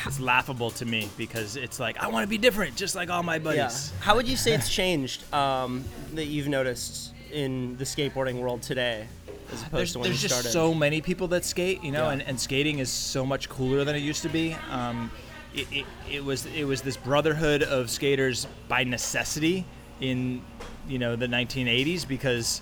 [0.06, 3.24] it's laughable to me because it's like I want to be different, just like all
[3.24, 3.40] my yeah.
[3.40, 3.92] buddies.
[4.00, 9.08] How would you say it's changed um, that you've noticed in the skateboarding world today,
[9.52, 10.52] as opposed There's, to when there's you just started?
[10.52, 12.12] so many people that skate, you know, Yeah.
[12.12, 14.56] and, and skating is so much cooler than it used to be.
[14.70, 15.12] Um,
[15.54, 19.66] it, it, it was it was this brotherhood of skaters by necessity
[20.00, 20.42] in
[20.88, 22.62] you know the 1980s because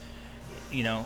[0.71, 1.05] you know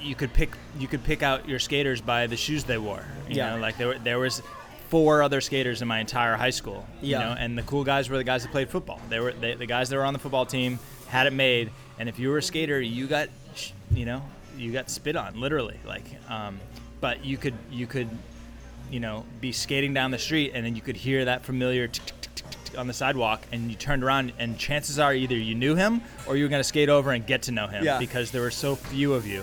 [0.00, 3.04] you could pick you could pick out your skaters by the shoes they wore.
[3.28, 3.54] You Yeah.
[3.56, 4.42] know, like there were, there was
[4.90, 6.86] four other skaters in my entire high school.
[7.00, 7.18] You Yeah.
[7.20, 9.00] know, and the cool guys were the guys that played football.
[9.08, 11.70] They were they, the guys that were on the football team had it made.
[11.98, 13.28] And if you were a skater, you got
[13.92, 14.22] you know
[14.58, 16.04] you got spit on literally like.
[16.30, 16.60] Um,
[17.00, 18.08] but you could you could
[18.94, 21.90] you know, be skating down the street, and then you could hear that familiar
[22.78, 26.36] on the sidewalk, and you turned around, and chances are either you knew him or
[26.36, 27.98] you were gonna skate over and get to know him Yeah.
[27.98, 29.42] because there were so few of you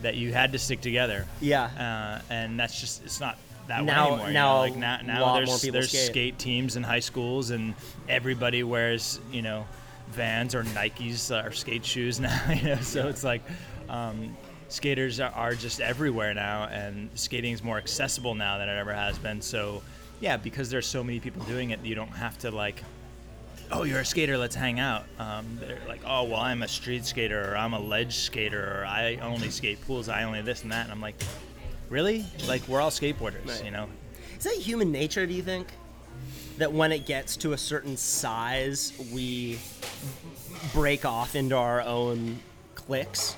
[0.00, 1.26] that you had to stick together.
[1.42, 1.64] Yeah.
[1.64, 3.36] Uh, and that's just it's not
[3.68, 4.26] that Now- way anymore.
[4.28, 4.60] you now know?
[4.60, 6.06] like now, a now lot there's more people there's skate.
[6.06, 7.74] skate teams in high schools, and
[8.08, 9.66] everybody wears you know
[10.12, 12.40] Vans or Nikes or skate shoes now.
[12.50, 13.42] You know, so it's like.
[13.90, 14.36] Um,
[14.68, 18.92] skaters are, are just everywhere now and skating is more accessible now than it ever
[18.92, 19.82] has been so
[20.20, 22.82] yeah because there's so many people doing it you don't have to like
[23.70, 27.04] oh you're a skater let's hang out um, they're like oh well i'm a street
[27.04, 30.72] skater or i'm a ledge skater or i only skate pools i only this and
[30.72, 31.16] that and i'm like
[31.90, 33.64] really like we're all skateboarders Right.
[33.64, 33.88] you know
[34.38, 35.68] Is that human nature, do you think?
[36.58, 39.58] That when it gets to a certain size, we
[40.72, 42.38] break off into our own
[42.74, 43.36] cliques?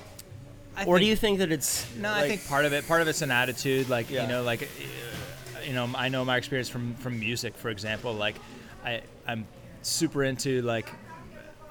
[0.79, 1.85] I or do you think that it's.
[1.97, 3.89] No, I think part of it, part of it's an attitude.
[3.89, 4.23] Like Yeah.
[4.23, 8.13] you know, like uh, you know, I know my experience from from music, for example.
[8.13, 8.35] Like
[8.85, 9.45] I I'm
[9.81, 10.89] super into like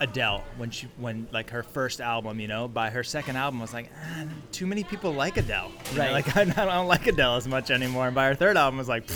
[0.01, 2.39] Adele when she when like her first album.
[2.41, 5.73] You know, by her second album, I was like, ah, too many people like Adele.
[5.93, 6.13] You know, Right.
[6.13, 8.07] like I, don't like Adele as much anymore.
[8.07, 9.09] And by her third album, I was like,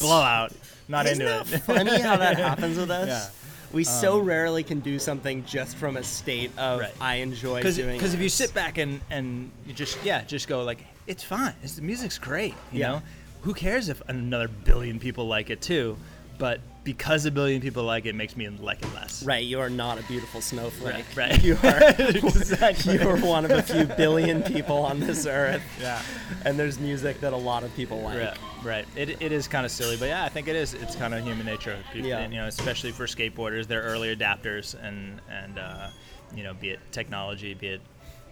[0.00, 0.52] blowout.
[0.88, 1.58] Not Isn't into that it.
[1.62, 3.08] funny how that happens with us?
[3.08, 3.28] Yeah.
[3.74, 6.92] Um, We so rarely can do something just from a state of Right.
[7.00, 10.48] I enjoy Because doing Because if you sit back and and you just yeah just
[10.48, 12.88] go like it's fine it's, the music's great you Yeah.
[12.92, 13.02] know
[13.42, 15.96] who cares if another billion people like it too
[16.38, 19.58] but because a billion people like it, it makes me like it less Right, you
[19.60, 21.04] are not a beautiful snowflake.
[21.16, 21.42] Right, right.
[21.48, 22.94] You are Exactly.
[23.00, 25.62] you are one of a few billion people on this earth.
[25.80, 26.02] Yeah.
[26.44, 28.18] And there's music that a lot of people like.
[28.18, 28.86] Right, right.
[28.96, 30.74] It, it is kind of silly, but yeah, I think it is.
[30.74, 31.78] It's kind of human nature.
[31.92, 32.28] People, Yeah.
[32.28, 35.88] You know, especially for skateboarders, they're early adapters, and and uh,
[36.34, 37.80] you know, be it technology, be it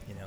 [0.08, 0.26] you know,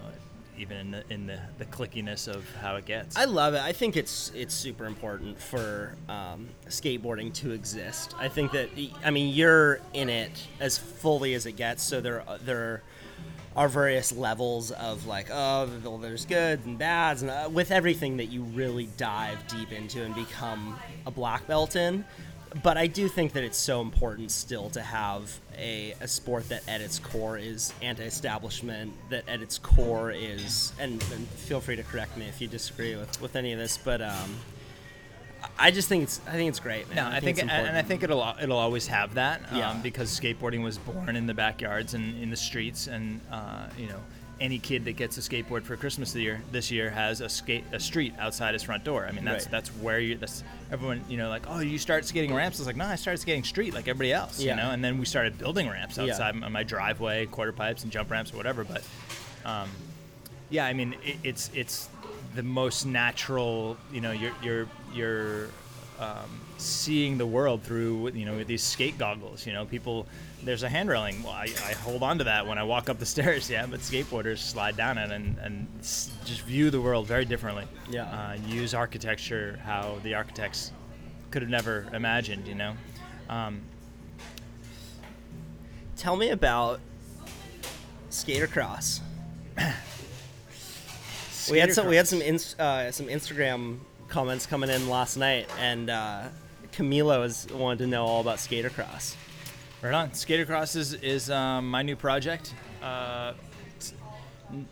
[0.58, 3.16] even in the in the, the clickiness of how it gets.
[3.18, 3.62] I love it.
[3.62, 8.16] I think it's it's super important for um, skateboarding to exist.
[8.18, 8.70] I think that
[9.04, 11.84] I mean you're in it as fully as it gets.
[11.84, 12.84] So there there
[13.56, 18.18] are various levels of like oh well, there's good and bads and uh, with everything
[18.18, 22.04] that you really dive deep into and become a black belt in.
[22.64, 26.64] But I do think that it's so important still to have a, a sport that
[26.70, 31.84] at its core is anti-establishment, that at its core is, and, and feel free to
[31.84, 34.38] correct me if you disagree with, with any of this, but um,
[35.60, 36.96] I just think it's I think it's great, man.
[36.98, 39.80] No, I think, it's and I think it'll it'll always have that um, Yeah.
[39.82, 44.00] because skateboarding was born in the backyards and in the streets, and uh, you know
[44.42, 47.64] any kid that gets a skateboard for Christmas this year this year has a skate
[47.72, 49.06] a street outside his front door.
[49.08, 49.52] I mean that's Right.
[49.52, 52.60] that's where you that's everyone you know like oh you start skating ramps.
[52.60, 54.56] It's like no I started skating street like everybody else Yeah.
[54.56, 57.92] you know, and then we started building ramps outside my, my driveway, quarter pipes and
[57.92, 58.84] jump ramps or whatever, but.
[59.46, 59.70] Um,
[60.50, 61.90] yeah, I mean, it, it's it's
[62.36, 63.78] the most natural.
[63.92, 65.48] You know, you're you're you're
[66.00, 69.46] um, seeing the world through you know these skate goggles.
[69.46, 70.08] You know, people
[70.44, 71.22] there's a hand railing.
[71.24, 73.50] Well, I, I hold on to that when I walk up the stairs.
[73.50, 77.66] Yeah, but skateboarders slide down it and and s- just view the world very differently.
[77.90, 78.04] Yeah.
[78.06, 80.72] uh, use architecture how the architects
[81.32, 82.48] could have never imagined.
[82.48, 82.74] You know.
[83.30, 83.62] Um,
[85.98, 86.80] Tell me about
[88.10, 89.00] Skatercross.
[91.52, 93.78] We had some we had some ins, uh, some Instagram
[94.16, 96.24] comments coming in last night, and uh,
[96.72, 99.14] Camilo has wanted to know all about Skatercross.
[99.82, 100.12] Right on.
[100.12, 102.54] Skatercross is, is um, my new project.
[102.82, 103.34] Uh,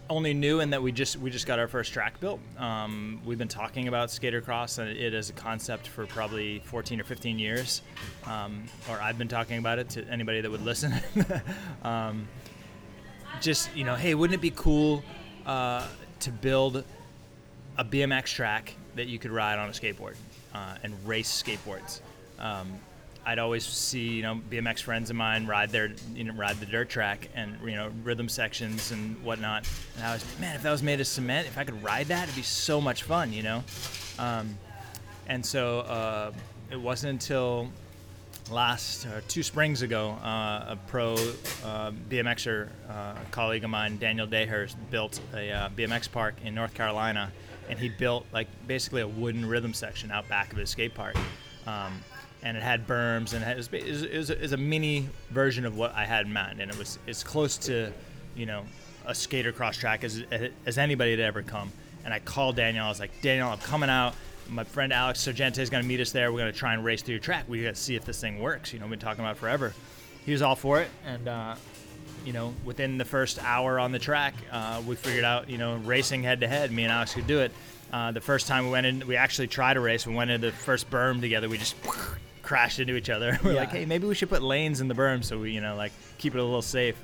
[0.09, 2.39] only new in that we just we just got our first track built.
[2.57, 7.03] Um, we've been talking about Skatercross and it as a concept for probably 14 or
[7.03, 7.81] 15 years,
[8.25, 10.93] um, or I've been talking about it to anybody that would listen.
[11.83, 12.29] um,
[13.41, 15.03] just you know, hey, wouldn't it be cool
[15.45, 15.85] uh,
[16.21, 16.85] to build
[17.77, 20.15] a BMX track that you could ride on a skateboard
[20.53, 22.01] uh, and race skateboards.
[22.39, 22.73] Um,
[23.25, 26.65] I'd always see you know BMX friends of mine ride their you know ride the
[26.65, 29.67] dirt track and you know rhythm sections and whatnot.
[29.95, 32.23] And I was man, if that was made of cement, if I could ride that,
[32.23, 33.63] it'd be so much fun, you know.
[34.19, 34.57] Um,
[35.27, 36.31] and so uh,
[36.69, 37.69] it wasn't until
[38.51, 41.13] last uh, two springs ago, uh, a pro
[41.63, 46.73] uh, BMXer uh, colleague of mine, Daniel Dhers, built a uh, BMX park in North
[46.73, 47.31] Carolina,
[47.69, 51.15] and he built like basically a wooden rhythm section out back of his skate park.
[51.65, 51.93] Um,
[52.43, 54.57] and it had berms, and it was, it was, it was, a, it was a
[54.57, 57.93] mini version of what I had in mind, and it was as close to,
[58.35, 58.63] you know,
[59.05, 60.23] a skater cross track as,
[60.65, 61.71] as anybody had ever come.
[62.03, 62.85] And I called Daniel.
[62.85, 64.13] I was like, Daniel, I'm coming out.
[64.49, 66.33] My friend Alex Sorgente is going to meet us there.
[66.33, 67.45] We're going to try and race through your track.
[67.47, 68.73] We got to see if this thing works.
[68.73, 69.73] You know, we've been talking about forever.
[70.25, 71.55] He was all for it, and uh,
[72.25, 75.75] you know, within the first hour on the track, uh, we figured out, you know,
[75.77, 77.51] racing head to head, me and Alex could do it.
[77.91, 80.07] Uh, the first time we went in, we actually tried a race.
[80.07, 81.47] We went into the first berm together.
[81.47, 81.75] We just
[82.41, 83.39] crashed into each other.
[83.43, 85.75] We're like, hey, maybe we should put lanes in the berm so we, you know,
[85.75, 86.95] like keep it a little safe.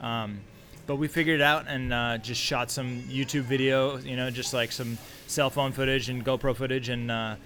[0.00, 0.40] Um,
[0.86, 4.52] but we figured it out and uh, just shot some YouTube video, you know, just
[4.52, 7.36] like some cell phone footage and GoPro footage, and uh,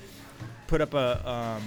[0.67, 1.63] put up a, um,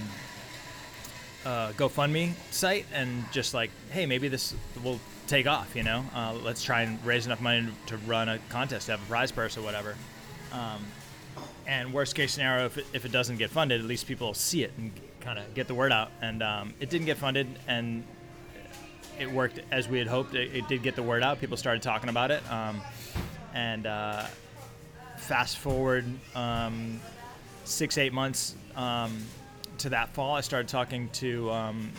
[1.44, 4.98] a GoFundMe site and just like, hey, maybe this will
[5.30, 6.04] take off, you know.
[6.14, 9.30] Uh, let's try and raise enough money to run a contest, to have a prize
[9.30, 9.94] purse or whatever.
[10.52, 10.84] Um,
[11.66, 14.64] and worst case scenario, if it, if it doesn't get funded, at least people see
[14.64, 14.90] it and
[15.20, 16.10] kind of get the word out.
[16.20, 18.02] And um, it didn't get funded, and
[19.20, 20.34] it worked as we had hoped.
[20.34, 21.40] It, it did get the word out.
[21.40, 22.42] People started talking about it.
[22.50, 22.82] Um,
[23.54, 24.24] and uh,
[25.16, 27.00] fast forward um,
[27.64, 29.24] six, eight months um,
[29.78, 31.92] to that fall, I started talking to um,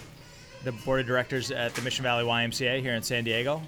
[0.63, 3.61] the board of directors at the Mission Valley YMCA here in San Diego,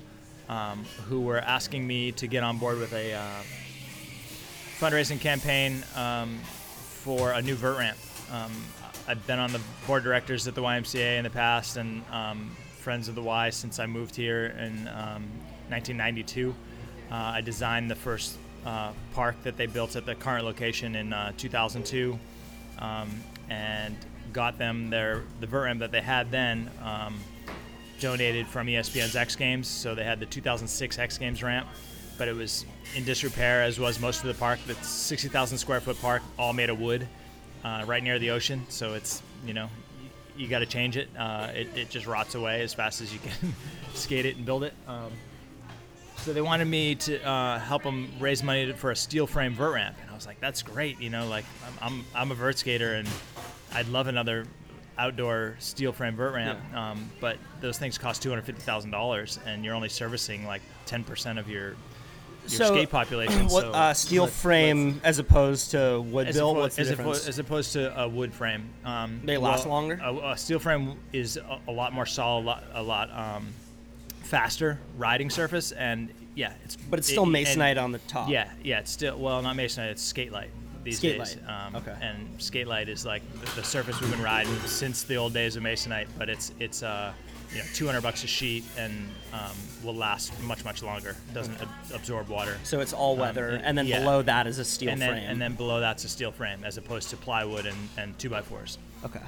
[0.50, 3.30] um, who were asking me to get on board with a uh,
[4.80, 7.98] fundraising campaign um, for a new vert ramp.
[8.32, 8.52] Um,
[9.08, 12.56] I've been on the board of directors at the YMCA in the past and um,
[12.78, 15.24] friends of the Y since I moved here in um,
[15.70, 16.54] 1992.
[17.12, 21.12] Uh, I designed the first uh, park that they built at the current location in
[21.12, 22.18] uh, 2002
[22.80, 23.10] um,
[23.50, 23.98] and
[24.34, 27.20] got them their the vert ramp that they had then um,
[28.00, 29.68] donated from ESPN's X Games.
[29.68, 31.68] So they had the 2006 X Games ramp,
[32.18, 32.66] but it was
[32.96, 34.60] in disrepair, as was most of the park.
[34.68, 37.08] The 60,000 square foot park, all made of wood,
[37.64, 38.66] uh, right near the ocean.
[38.70, 39.70] So it's you know
[40.36, 41.08] you, you got to change it.
[41.18, 41.70] Uh, it.
[41.76, 43.56] It just rots away as fast as you can
[43.94, 44.74] skate it and build it.
[44.88, 45.12] Um,
[46.18, 49.74] so they wanted me to uh, help them raise money for a steel frame vert
[49.74, 52.58] ramp, and I was like, "That's great." You know, like I'm I'm, I'm a vert
[52.58, 53.08] skater, and
[53.74, 54.46] I'd love another
[54.98, 56.60] outdoor steel frame vert ramp.
[56.76, 60.62] Um, but those things cost two hundred fifty thousand dollars, and you're only servicing like
[60.86, 63.44] ten percent of your your So, skate population.
[63.50, 66.56] What so uh, steel let's- frame as opposed to wood as, built?
[66.58, 67.28] oppo- What's the as, oppo- difference?
[67.28, 68.70] as opposed to a wood frame.
[68.86, 70.00] Um, They last well, longer?
[70.04, 73.48] A, a steel frame is a, a lot more solid, a lot, a lot um,
[74.24, 78.30] faster riding surface, and yeah, it's but it's still it- masonite and- on the top.
[78.30, 80.50] Yeah, yeah, it's still well, not masonite, it's Skatelite
[80.84, 81.38] these Skate days.
[81.48, 81.96] Um, okay.
[82.02, 85.64] And Skatelite is like the, the surface we've been riding since the old days of
[85.64, 87.14] masonite, but it's it's uh,
[87.52, 88.94] you know 200 bucks a sheet and
[89.34, 89.52] um,
[89.84, 91.16] will last much much longer.
[91.34, 92.58] Doesn't ab- absorb water.
[92.64, 94.00] So it's all weather, Um, and then yeah.
[94.00, 95.24] below that is a steel and then, frame.
[95.30, 98.42] and then below that's a steel frame, as opposed to plywood and, and two by
[98.42, 98.78] fours.
[99.06, 99.20] okay.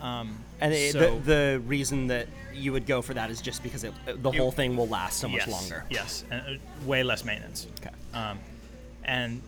[0.00, 3.62] Um, And it, so- the, the reason that you would go for that is just
[3.62, 5.84] because it, the whole thing will last so much yes, longer.
[5.88, 7.66] Yes, and uh, way less maintenance.
[7.80, 7.94] Okay.
[8.12, 8.38] Um,
[9.04, 9.40] and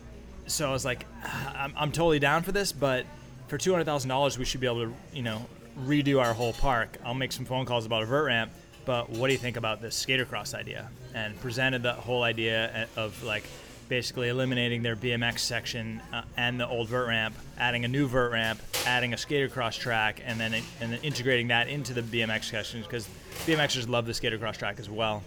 [0.47, 3.05] so I was like, "Ah, I'm, I'm totally down for this, but
[3.47, 5.45] for two hundred thousand dollars, we should be able to, you know,
[5.85, 6.97] redo our whole park.
[7.05, 8.51] I'll make some phone calls about a vert ramp,
[8.85, 10.89] but what do you think about this skater cross idea?
[11.13, 13.43] And presented the whole idea uh, of like
[13.89, 18.31] basically eliminating their BMX section uh, and the old vert ramp, adding a new vert
[18.31, 22.45] ramp, adding a skater cross track, and then and then integrating that into the BMX
[22.45, 23.07] sections because
[23.45, 25.23] BMXers love the skater cross track as well.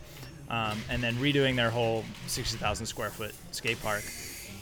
[0.49, 4.03] Um, and then redoing their whole 60,000 square foot skate park.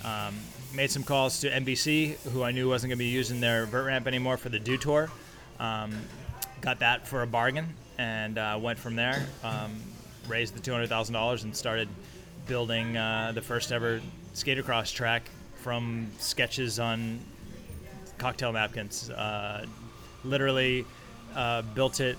[0.05, 0.35] Um,
[0.75, 3.87] made some calls to NBC, who I knew wasn't going to be using their vert
[3.87, 5.11] ramp anymore for the Dew Tour.
[5.59, 5.93] Um,
[6.61, 9.27] got that for a bargain and uh, went from there.
[9.43, 9.81] Um,
[10.29, 11.89] raised the $200,000 and started
[12.47, 14.01] building uh, the first ever
[14.35, 17.19] skater cross track from sketches on
[18.19, 19.11] cocktail napkins.
[19.11, 19.67] Uh,
[20.25, 20.85] literally
[21.35, 22.19] uh, built it,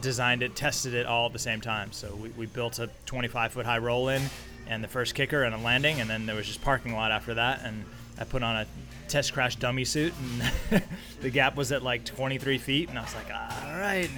[0.00, 1.90] designed it, tested it all at the same time.
[1.92, 4.22] So we, we built a 25 foot high roll in
[4.72, 7.34] and the first kicker and a landing, and then there was just parking lot after
[7.34, 7.60] that.
[7.64, 7.84] And
[8.18, 8.66] I put on a
[9.08, 10.14] test crash dummy suit,
[10.70, 10.82] and
[11.20, 14.10] the gap was at like 23 feet, and I was like, all right.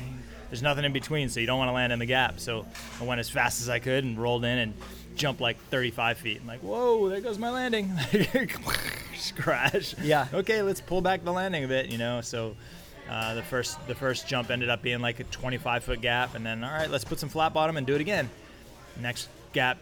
[0.51, 2.39] There's nothing in between, so you don't want to land in the gap.
[2.39, 2.65] So
[3.01, 4.75] I went as fast as I could and rolled in and
[5.17, 6.39] jumped like 35 feet.
[6.41, 7.91] I'm like, whoa, there goes my landing.
[9.37, 9.97] Crash.
[10.01, 10.29] Yeah.
[10.33, 12.21] Okay, let's pull back the landing a bit, you know.
[12.21, 12.55] So
[13.09, 16.47] uh, the first the first jump ended up being like a 25 foot gap, and
[16.47, 18.31] then all right, let's put some flat bottom and do it again.
[19.01, 19.79] Next gap,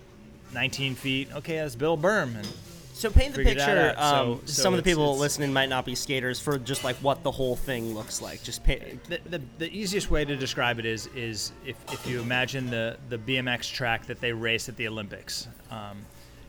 [0.53, 1.29] 19 feet.
[1.35, 2.37] Okay, let's build berm.
[2.37, 2.47] And
[2.95, 3.95] So paint the picture.
[3.97, 3.97] out.
[3.97, 6.97] So- Um, so some of the people listening might not be skaters for just like
[6.97, 8.43] what the whole thing looks like.
[8.43, 8.75] Just pa-
[9.09, 12.97] the, the, the easiest way to describe it is is if, if you imagine the,
[13.09, 15.99] the BMX track that they race at the Olympics um,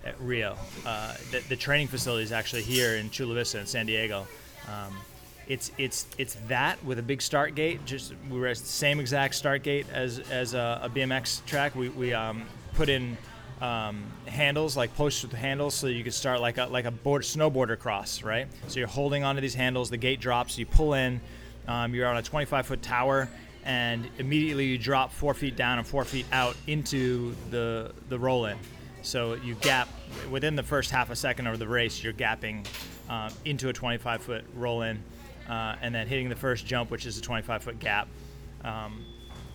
[0.05, 0.57] at Rio.
[0.85, 4.27] Uh, the, the training facility is actually here in Chula Vista in San Diego.
[4.67, 4.95] Um,
[5.47, 7.83] it's it's it's that with a big start gate.
[7.85, 11.75] Just we were at the same exact start gate as as a, a BMX track.
[11.75, 13.17] We we um, put in
[13.61, 17.23] um, handles like posts with handles so you could start like a like a board
[17.23, 18.47] snowboarder cross, right?
[18.67, 19.89] So you're holding onto these handles.
[19.89, 20.57] The gate drops.
[20.57, 21.21] You pull in.
[21.67, 23.29] Um, you're on a 25 foot tower,
[23.63, 28.45] and immediately you drop four feet down and four feet out into the the roll
[28.45, 28.57] in.
[29.01, 29.87] So you gap
[30.29, 32.03] within the first half a second of the race.
[32.03, 32.65] You're gapping
[33.09, 35.01] um, into a 25 foot roll in,
[35.49, 38.07] uh, and then hitting the first jump, which is a 25 foot gap.
[38.63, 39.05] Um,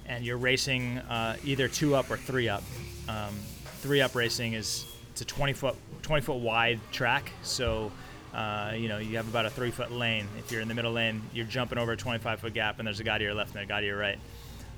[0.06, 2.62] and you're racing uh, either two up or three up.
[3.08, 3.34] Um,
[3.78, 7.90] three up racing is it's a 20 foot 20 foot wide track, so
[8.34, 10.26] uh, you know you have about a three foot lane.
[10.38, 13.00] If you're in the middle lane, you're jumping over a 25 foot gap, and there's
[13.00, 14.18] a guy to your left and a guy to your right.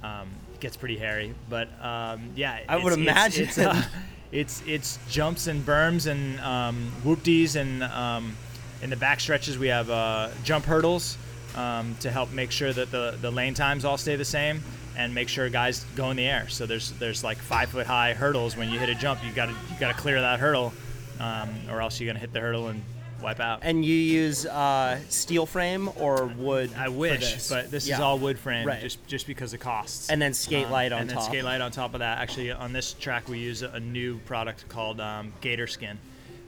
[0.03, 3.45] Um, it gets pretty hairy, but um, yeah, I would it's- it's- imagine.
[3.49, 3.83] It's, uh,
[4.33, 8.37] it's it's jumps and berms and um, whoopties and um,
[8.83, 11.19] in the back stretches we have uh, jump hurdles
[11.57, 14.63] um, to help make sure that the, the lane times all stay the same
[15.01, 16.49] and make sure guys go in the air.
[16.49, 19.25] So there's there's like five foot high hurdles when you hit a jump.
[19.25, 20.73] You got to you got to clear that hurdle,
[21.19, 22.83] um, or else you're gonna hit the hurdle and
[23.23, 23.61] wipe out.
[23.63, 26.71] And you use uh, steel frame or wood?
[26.77, 27.49] I for wish, this?
[27.51, 28.81] but this is all wood frame, Right.
[28.81, 30.09] just just because of costs.
[30.11, 31.31] And then skate Um, light on and top.
[31.31, 32.19] then Skatelite on top of that.
[32.19, 35.99] Actually, on this track, we use a new product called um, Gator Skin,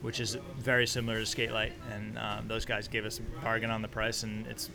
[0.00, 1.72] which is very similar to Skatelite.
[1.92, 4.70] And um, those guys gave us a bargain on the price, and it's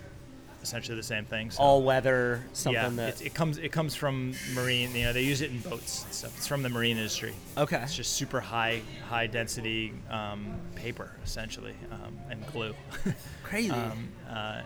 [0.63, 1.51] essentially the same thing.
[1.51, 1.61] So.
[1.63, 4.93] all weather something yeah, that it comes it comes from marine.
[4.95, 6.35] You know, they use it in boats and stuff.
[6.37, 7.33] It's from the marine industry.
[7.57, 7.77] okay.
[7.83, 12.73] It's just super high high density um, paper essentially um, and glue.
[13.43, 13.71] Crazy.
[13.71, 14.61] um, uh,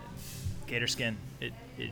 [0.66, 1.16] gator skin.
[1.40, 1.90] It, it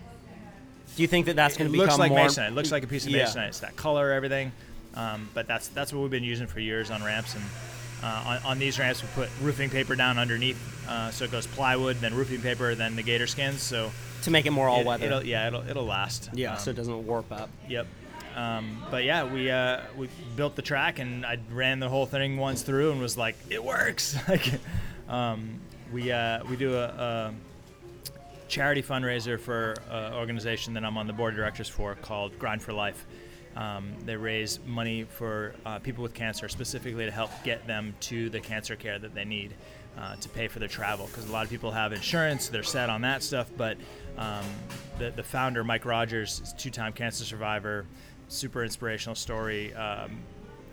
[0.96, 2.20] Do you think that that's going to become looks like more?
[2.26, 2.48] masonite.
[2.48, 3.24] It looks like a piece of Yeah.
[3.26, 3.48] masonite.
[3.48, 4.52] It's that color, everything.
[4.94, 7.44] Um, but that's that's what we've been using for years on ramps and.
[8.02, 10.58] Uh, on, on these ramps, we put roofing paper down underneath,
[10.88, 13.62] uh, so it goes plywood, then roofing paper, then the gator skins.
[13.62, 13.90] So
[14.22, 15.06] to make it more all it, weather.
[15.06, 16.30] It'll, yeah, it'll it'll last.
[16.32, 17.50] yeah, Um, so it doesn't warp up.
[17.68, 17.86] Yep.
[18.36, 22.36] Um, but yeah, we uh, we built the track, and I ran the whole thing
[22.36, 24.16] once through, and was like, it works.
[24.28, 24.48] like,
[25.08, 25.60] um,
[25.92, 27.34] we uh, we do a, a
[28.48, 32.62] charity fundraiser for an organization that I'm on the board of directors for called Grind
[32.62, 33.04] for Life.
[33.56, 38.30] Um, they raise money for uh, people with cancer, specifically to help get them to
[38.30, 39.54] the cancer care that they need
[39.98, 41.06] uh, to pay for their travel.
[41.06, 43.50] Because a lot of people have insurance, they're set on that stuff.
[43.56, 43.76] But
[44.16, 44.44] um,
[44.98, 47.86] the, the founder, Mike Rogers, is a two-time cancer survivor,
[48.28, 49.74] super inspirational story.
[49.74, 50.22] Um,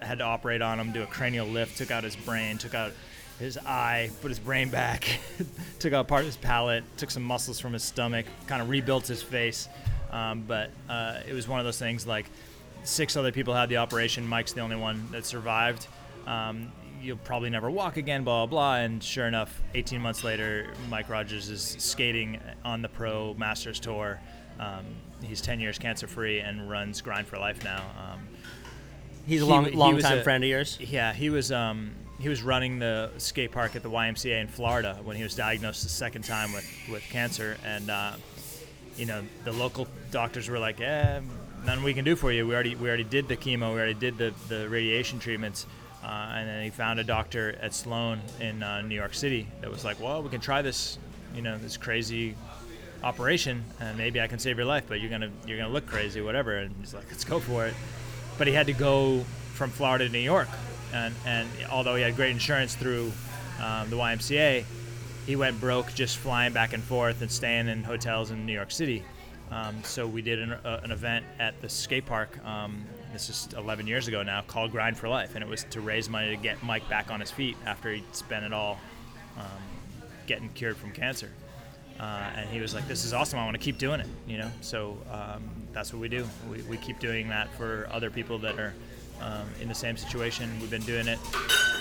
[0.01, 2.91] had to operate on him, do a cranial lift, took out his brain, took out
[3.39, 5.19] his eye, put his brain back,
[5.79, 9.07] took out part of his palate, took some muscles from his stomach, kind of rebuilt
[9.07, 9.67] his face.
[10.11, 12.27] Um, but uh, it was one of those things like
[12.87, 14.25] six other people had the operation.
[14.25, 15.87] Mike's the only one that survived.
[16.25, 16.71] Um,
[17.01, 18.75] you'll probably never walk again, blah, blah, blah.
[18.77, 24.19] And sure enough, 18 months later, Mike Rogers is skating on the Pro Masters Tour.
[24.59, 24.85] Um,
[25.23, 27.83] he's 10 years cancer free and runs Grind for Life now.
[27.97, 28.19] Um,
[29.27, 30.77] He's a he long, he long was time a- friend of yours.
[30.79, 34.97] yeah, he was um, he was running the skate park at the YMCA in Florida
[35.03, 38.13] when he was diagnosed the second time with, with cancer, and uh,
[38.95, 41.19] you know the local doctors were like, "Eh,
[41.67, 42.47] nothing we can do for you.
[42.47, 45.67] We already we already did the chemo, we already did the, the radiation treatments."
[46.03, 49.69] Uh, and then he found a doctor at Sloan in uh, New York City that
[49.69, 50.97] was like, "Well, we can try this,
[51.35, 52.35] you know, this crazy
[53.03, 56.21] operation, and maybe I can save your life, but you're gonna you're gonna look crazy,
[56.21, 57.75] whatever." And he's like, "Let's go for it."
[58.37, 60.47] But he had to go from Florida to New York,
[60.93, 63.11] and and although he had great insurance through
[63.61, 64.63] um, the YMCA,
[65.25, 68.71] he went broke just flying back and forth and staying in hotels in New York
[68.71, 69.03] City.
[69.51, 72.43] Um, so we did an, uh, an event at the skate park.
[72.45, 75.81] Um, this is 11 years ago now, called Grind for Life, and it was to
[75.81, 78.77] raise money to get Mike back on his feet after he'd spent it all
[79.37, 79.45] um,
[80.27, 81.29] getting cured from cancer.
[81.99, 83.39] Uh, and he was like, "This is awesome.
[83.39, 86.27] I want to keep doing it." You know, so um, that's what we do.
[86.49, 88.73] We, we keep doing that for other people that are
[89.19, 90.51] um, in the same situation.
[90.59, 91.17] We've been doing it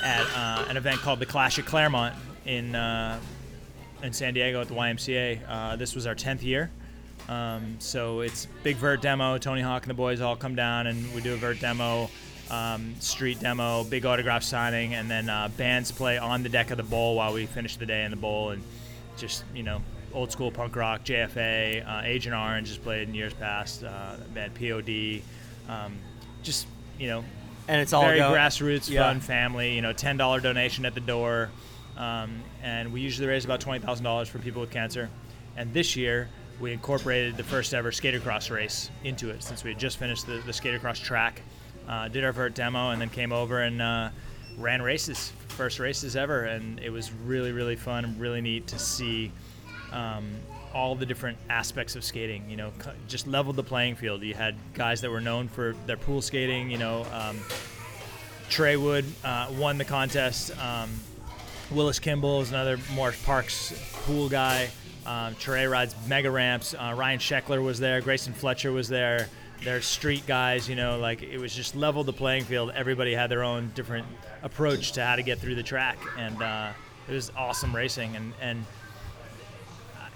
[0.03, 2.15] at uh, an event called the Clash at Clairemont
[2.47, 3.21] in uh,
[4.03, 5.41] in San Diego at the YMCA.
[5.47, 6.71] Uh, this was our 10th year.
[7.29, 9.39] Um, so it's big vert demo.
[9.39, 12.09] Tony Hawk and the boys all come down and we do a vert demo,
[12.51, 16.77] um, street demo, big autograph signing, and then uh, bands play on the deck of
[16.77, 18.63] the bowl while we finish the day in the bowl and
[19.17, 19.83] just you know
[20.15, 21.05] old school punk rock.
[21.05, 23.83] JFA, uh, Agent Orange has played in years past.
[23.83, 25.23] Uh, band POD,
[25.69, 25.99] um,
[26.43, 26.67] just
[26.99, 27.25] you know
[27.67, 29.03] And it's all very go- grassroots, yeah.
[29.03, 29.75] fun, family.
[29.75, 31.51] You know, ten dollar donation at the door,
[31.97, 35.11] um, and we usually raise about twenty thousand dollars for people with cancer.
[35.57, 36.29] And this year,
[36.61, 40.43] we incorporated the first ever skatercross race into it, since we had just finished the,
[40.47, 41.43] the track.
[41.89, 44.11] Uh, did our vert demo, and then came over and uh,
[44.59, 49.31] ran races, first races ever, and it was really, really fun really neat to see.
[49.93, 50.27] Um,
[50.75, 52.71] all the different aspects of skating, you know,
[53.09, 54.23] just leveled the playing field.
[54.23, 57.39] You had guys that were known for their pool skating, you know, um,
[58.51, 60.53] Trey Wood uh, won the contest.
[60.63, 60.91] Um,
[61.71, 63.73] Willis Kimbel is another Morris Parks
[64.05, 64.69] pool guy.
[65.07, 66.75] Um, Trey rides mega ramps.
[66.75, 68.01] Uh, Ryan Sheckler was there.
[68.01, 69.29] Grayson Fletcher was there.
[69.63, 72.73] They're street guys, you know, like it was just leveled the playing field.
[72.75, 74.07] Everybody had their own different
[74.43, 75.97] approach to how to get through the track.
[76.19, 76.73] And uh,
[77.09, 78.65] it was awesome racing and and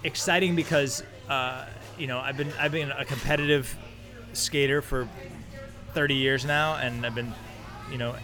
[0.03, 1.65] exciting because uh,
[1.97, 3.75] you know I've been I've been a competitive
[4.33, 5.07] skater for
[5.93, 7.33] 30 years now, and I've been
[7.91, 8.15] you know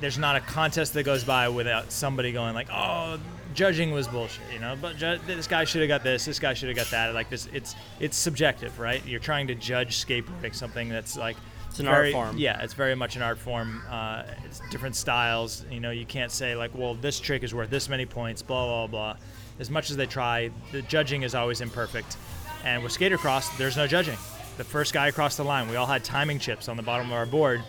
[0.00, 3.18] there's not a contest that goes by without somebody going like, oh,
[3.54, 4.76] judging was bullshit, you know.
[4.80, 7.14] But ju- this guy should have got this, this guy should have got that.
[7.14, 9.04] Like this, it's it's subjective, right?
[9.06, 11.36] You're trying to judge skateboarding, something that's like
[11.68, 12.38] It's an art form.
[12.38, 13.82] Yeah, it's very much an art form.
[13.88, 15.64] Uh, it's different styles.
[15.70, 18.42] You know, you can't say like, well, this trick is worth this many points.
[18.42, 19.16] Blah blah blah.
[19.58, 22.16] As much as they try, the judging is always imperfect.
[22.64, 24.16] And with skater cross, there's no judging.
[24.56, 27.12] The first guy across the line, we all had timing chips on the bottom of
[27.14, 27.62] our board,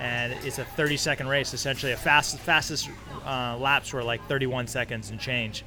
[0.00, 1.54] and it's a 30 second race.
[1.54, 2.88] Essentially, a fast fastest
[3.24, 5.64] uh, laps were like 31 seconds and change.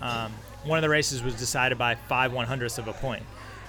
[0.00, 0.32] Um,
[0.64, 3.22] one of the races was decided by five one hundredths of a point,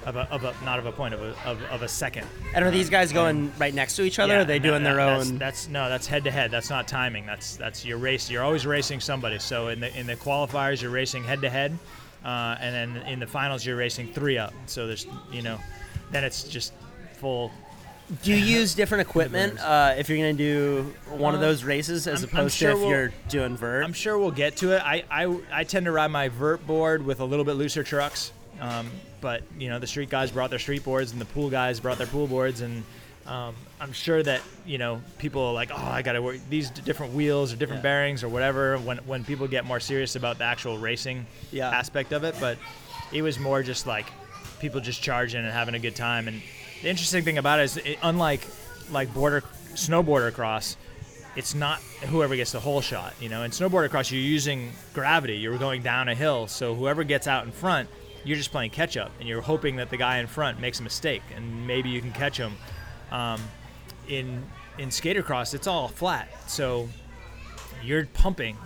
[0.05, 2.25] of a, of a not of a point of a, of, of a second.
[2.53, 4.37] And are these guys going right next to each other?
[4.37, 5.37] or are they doing their that- own?
[5.37, 6.51] That's, that's no, that's head to head.
[6.51, 7.25] That's not timing.
[7.25, 8.29] That's that's your race.
[8.29, 9.39] You're always racing somebody.
[9.39, 11.77] So in the in the qualifiers, you're racing head to head,
[12.25, 14.53] uh, and then in the finals, you're racing three up.
[14.65, 15.59] So there's you know,
[16.11, 16.73] then it's just
[17.13, 17.51] full.
[18.23, 21.63] Do you use different equipment uh, if you're going to do one of Uh, those
[21.65, 23.83] races as I'm- I'm opposed sure to if we'll- you're doing vert?
[23.83, 24.81] I'm sure we'll get to it.
[24.81, 28.31] I, I, I tend to ride my vert board with a little bit looser trucks.
[28.61, 28.89] Um,
[29.19, 31.97] but, you know, the street guys brought their street boards and the pool guys brought
[31.97, 32.61] their pool boards.
[32.61, 32.83] And
[33.25, 36.69] um, I'm sure that, you know, people are like, oh, I got to work these
[36.69, 37.89] d- different wheels or different Yeah.
[37.89, 41.69] bearings or whatever when, when people get more serious about the actual racing Yeah.
[41.71, 42.35] aspect of it.
[42.39, 42.57] But
[43.11, 44.05] it was more just like
[44.61, 46.27] people just charging and having a good time.
[46.29, 46.41] And
[46.81, 48.41] the interesting thing about it is, it, unlike
[48.91, 50.77] like border snowboarder cross,
[51.35, 53.13] it's not whoever gets the holeshot.
[53.21, 55.37] You know, in snowboarder cross, you're using gravity.
[55.37, 57.89] You're going down a hill, so whoever gets out in front,
[58.23, 60.83] you're just playing catch up, and you're hoping that the guy in front makes a
[60.83, 62.55] mistake, and maybe you can catch him.
[63.11, 63.41] Um,
[64.07, 64.43] in
[64.77, 66.89] in skater cross, it's all flat, so
[67.83, 68.57] you're pumping.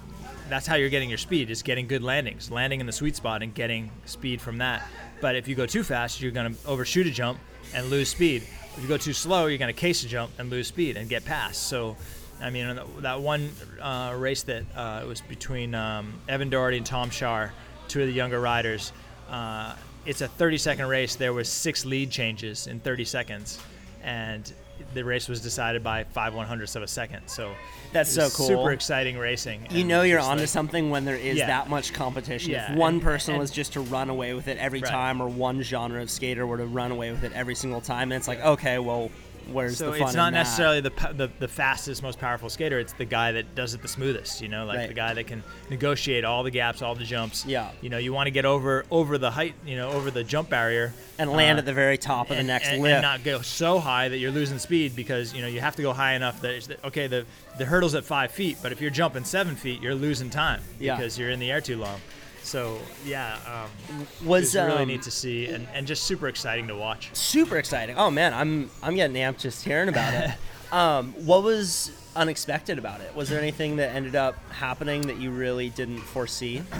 [0.50, 1.50] That's how you're getting your speed.
[1.50, 4.86] Is getting good landings, landing in the sweet spot, and getting speed from that.
[5.22, 7.40] But if you go too fast, you're going to overshoot a jump
[7.74, 8.44] and lose speed.
[8.76, 11.10] If you go too slow, you're going to case a jump and lose speed and
[11.10, 11.68] get past.
[11.68, 11.98] So,
[12.42, 13.52] I mean, that one
[13.82, 17.52] uh, race that uh, was between um, Evan Doherty and Tom Schaar,
[17.88, 18.94] two of the younger riders.
[19.30, 21.16] Uh, it's a 30 second race.
[21.16, 23.60] There was six lead changes in 30 seconds,
[24.04, 24.52] and
[24.94, 27.28] the race was decided by five one hundredths of a second.
[27.28, 27.54] So
[27.94, 28.48] That's so cool.
[28.48, 29.68] Super exciting racing.
[29.72, 31.48] you know you're onto like- something when there is Yeah.
[31.48, 32.52] that much competition.
[32.52, 34.90] Yeah, if one and- person and- was just to run away with it every Right.
[34.92, 38.12] time, or one genre of skater were to run away with it every single time,
[38.12, 39.10] and it's like, okay, well,
[39.52, 40.08] where's So the fun?
[40.08, 42.80] it's not necessarily the, the the fastest, most powerful skater.
[42.80, 44.42] It's the guy that does it the smoothest.
[44.42, 44.88] You know, like Right.
[44.88, 47.46] the guy that can negotiate all the gaps, all the jumps.
[47.46, 47.70] Yeah.
[47.82, 50.50] You know, you want to get over over the height, you know, over the jump
[50.50, 52.94] barrier, and land uh, at the very top of the next and, lip.
[52.94, 55.82] and not go so high that you're losing speed because you know you have to
[55.82, 57.26] go high enough that it's, okay the
[57.58, 60.96] the hurdle's at five feet, but if you're jumping seven feet, you're losing time Yeah.
[60.96, 62.00] because you're in the air too long.
[62.44, 66.28] So yeah, um, was it was really um, neat to see and, and just super
[66.28, 67.10] exciting to watch.
[67.14, 67.98] super exciting.
[67.98, 70.32] Oh man, I'm I'm getting amped just hearing about it.
[70.74, 73.16] um, what was unexpected about it?
[73.16, 76.62] Was there anything that ended up happening that you really didn't foresee?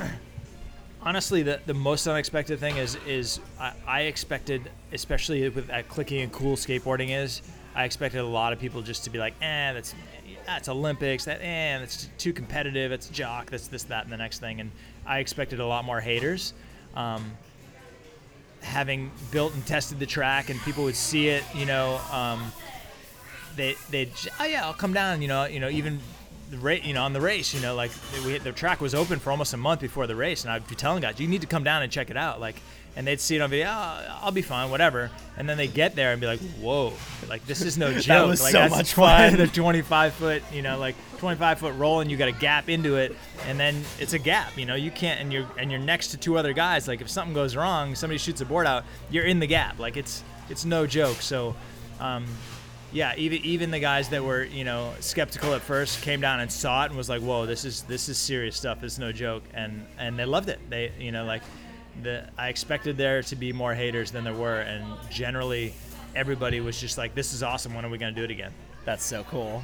[1.04, 6.24] honestly the, the most unexpected thing is is I, I expected especially with that clicky
[6.24, 7.42] and cool skateboarding is
[7.74, 9.96] I expected a lot of people just to be like eh that's
[10.46, 14.40] that's Olympics that eh that's too competitive it's jock that's this that and the next
[14.40, 14.72] thing and
[15.06, 16.54] I expected a lot more haters.
[16.96, 17.32] Um,
[18.62, 22.52] having built and tested the track and people would see it you know um,
[23.56, 26.00] they they oh yeah I'll come down you know you know even
[26.52, 27.92] the rate you know on the race you know like
[28.26, 30.76] we the track was open for almost a month before the race and I'd be
[30.76, 32.62] telling guys you need to come down and check it out like
[32.96, 35.10] and they'd see it on video oh, I'll be fine whatever.
[35.38, 36.94] And then they get there and be like whoa
[37.30, 38.06] like this is no joke.
[38.06, 39.38] that was like so that's much fun.
[39.38, 42.96] the 25 foot you know like 25 foot roll and you got a gap into
[42.96, 43.16] it
[43.48, 44.76] and then it's a gap you know?
[44.76, 47.56] You can't and you're and you're next to two other guys like if something goes
[47.56, 49.80] wrong somebody shoots a board out you're in the gap.
[49.80, 51.22] Like it's it's no joke.
[51.22, 51.56] So
[52.00, 52.26] um,
[52.92, 56.52] yeah, even even the guys that were you know skeptical at first came down and
[56.52, 58.84] saw it and was like, "Whoa, this is this is serious stuff.
[58.84, 60.60] It's no joke," and and they loved it.
[60.70, 61.42] They you know like
[62.04, 65.74] the I expected there to be more haters than there were, and generally
[66.16, 67.74] everybody was just like, "This is awesome.
[67.74, 68.52] When are we gonna do it again?"
[68.86, 69.64] That's so cool.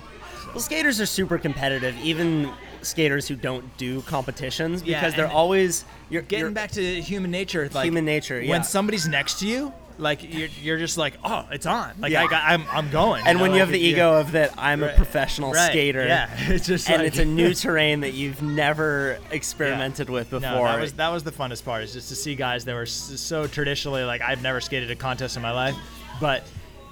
[0.53, 2.51] Well, skaters are super competitive, even
[2.83, 7.31] skaters who don't do competitions, Yeah, because they're always you're Getting you're- back to human
[7.31, 8.51] nature, like Human nature, yeah.
[8.51, 12.23] When somebody's next to you, like you're, you're just like, "Oh, it's on!" Like Yeah.
[12.23, 13.25] I got, I'm I'm going.
[13.25, 16.05] And know, when you like, have the ego of that, I'm a professional Right, skater.
[16.05, 20.49] yeah, it's just and like- it's a new terrain that you've never experimented with before.
[20.49, 22.85] No, that was that was the funnest part is just to see guys that were
[22.85, 25.75] so traditionally like I've never skated a contest in my life,
[26.21, 26.43] but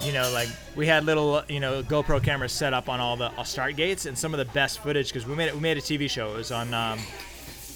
[0.01, 3.31] you know like we had little you know GoPro cameras set up on all the
[3.43, 5.81] start gates and some of the best footage because we made it, we made a
[5.81, 6.33] TV show.
[6.33, 6.99] It was on um,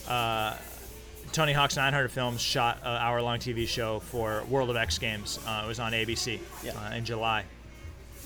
[0.08, 0.56] uh,
[1.32, 5.40] Tony Hawk's 900 Films shot an hour-long TV show for World of X Games.
[5.48, 6.72] Uh, it was on ABC Yeah.
[6.74, 7.44] uh, in July.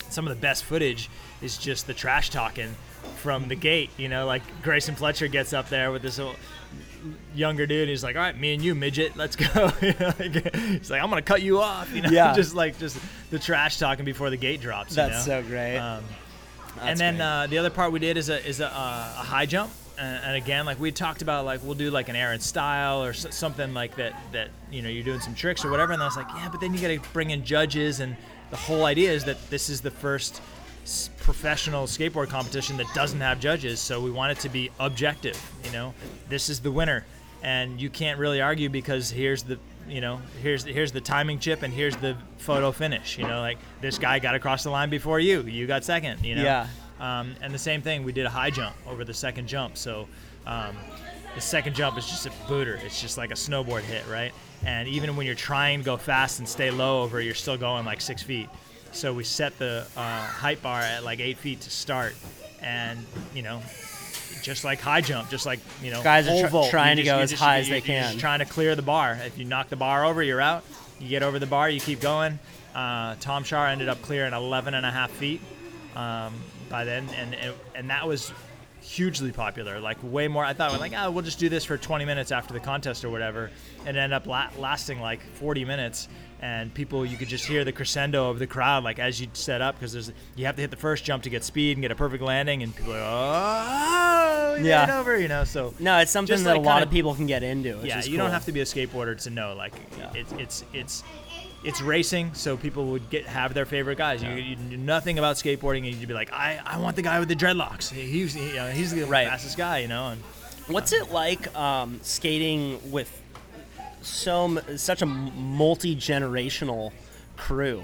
[0.10, 1.10] Some of the best footage
[1.42, 2.76] is just the trash talking
[3.18, 3.90] from the gate.
[3.98, 6.20] You know, like Grayson Fletcher gets up there with this
[7.36, 7.90] younger dude.
[7.90, 11.02] He's like, "All right, me and you, midget, let's go." You know, like, he's like,
[11.02, 12.34] "I'm gonna cut you off." You know, Yeah.
[12.36, 12.98] just like just
[13.32, 14.92] the trash talking before the gate drops.
[14.92, 15.42] you That's know?
[15.42, 15.78] so great.
[15.78, 16.04] Um,
[16.76, 18.70] That's and then uh, the other part we did is a is a, uh,
[19.20, 22.16] a high jump, and, and again, like we talked about, like we'll do like an
[22.16, 24.14] Air and Style or s- something like that.
[24.32, 25.94] That you know you're doing some tricks or whatever.
[25.94, 28.16] And I was like, yeah, but then you got to bring in judges, and
[28.50, 30.42] the whole idea is that this is the first
[31.18, 35.40] professional skateboard competition that doesn't have judges, so we want it to be objective.
[35.66, 35.94] You know,
[36.30, 37.06] this is the winner,
[37.42, 41.62] and you can't really argue because here's the you know here's here's the timing chip
[41.62, 43.18] and here's the photo finish.
[43.18, 46.24] You know, like this guy got across the line before you, you got second.
[46.24, 46.68] You know, Yeah.
[47.00, 49.78] Um, and the same thing, we did a high jump over the second jump.
[49.78, 50.08] So
[50.46, 50.76] um,
[51.36, 52.76] the second jump is just a booter.
[52.84, 54.32] It's just like a snowboard hit, right?
[54.66, 57.86] And even when you're trying to go fast and stay low over, you're still going
[57.86, 58.48] like six feet.
[58.92, 62.16] So we set the uh, height bar at like eight feet to start,
[62.62, 63.00] and
[63.34, 63.60] you know,
[64.44, 67.18] just like high jump, just like you know, Guys are tr- trying you to go
[67.18, 68.18] as just- high as they just can.
[68.20, 69.18] trying to clear the bar.
[69.26, 70.64] If you knock the bar over, you're out.
[71.00, 72.38] You get over the bar, you keep going.
[72.76, 75.42] Uh, Tom Schaar ended up clearing 11 and a half feet
[75.96, 76.34] um,
[76.74, 78.34] by then, and, and and that was
[78.82, 79.80] hugely popular.
[79.80, 80.44] Like way more.
[80.44, 83.12] I thought like, oh, we'll just do this for 20 minutes after the contest or
[83.12, 83.52] whatever,
[83.86, 86.08] and end up la- lasting like 40 minutes.
[86.42, 89.62] And people, you could just hear the crescendo of the crowd, like as you set
[89.62, 91.92] up, because there's you have to hit the first jump to get speed and get
[91.92, 95.00] a perfect landing, and people are like, oh, you Yeah.
[95.00, 95.44] over, you know.
[95.46, 97.80] So no, it's something that like a lot kinda- people can get into.
[97.84, 98.34] Yeah, you don't cool.
[98.34, 99.54] have to be a skateboarder to know.
[99.56, 100.12] Like, Yeah.
[100.16, 101.04] it's it's it's
[101.64, 104.22] it's racing, so people would get have their favorite guys.
[104.22, 107.20] You, you knew nothing about skateboarding, and you'd be like, I, I want the guy
[107.20, 107.90] with the dreadlocks.
[107.92, 109.28] He- He's he, uh, he's the Right.
[109.28, 110.10] fastest guy, you know.
[110.10, 110.22] And
[110.68, 113.22] What's it like um, skating with
[114.02, 116.92] so such a multi generational
[117.38, 117.84] crew?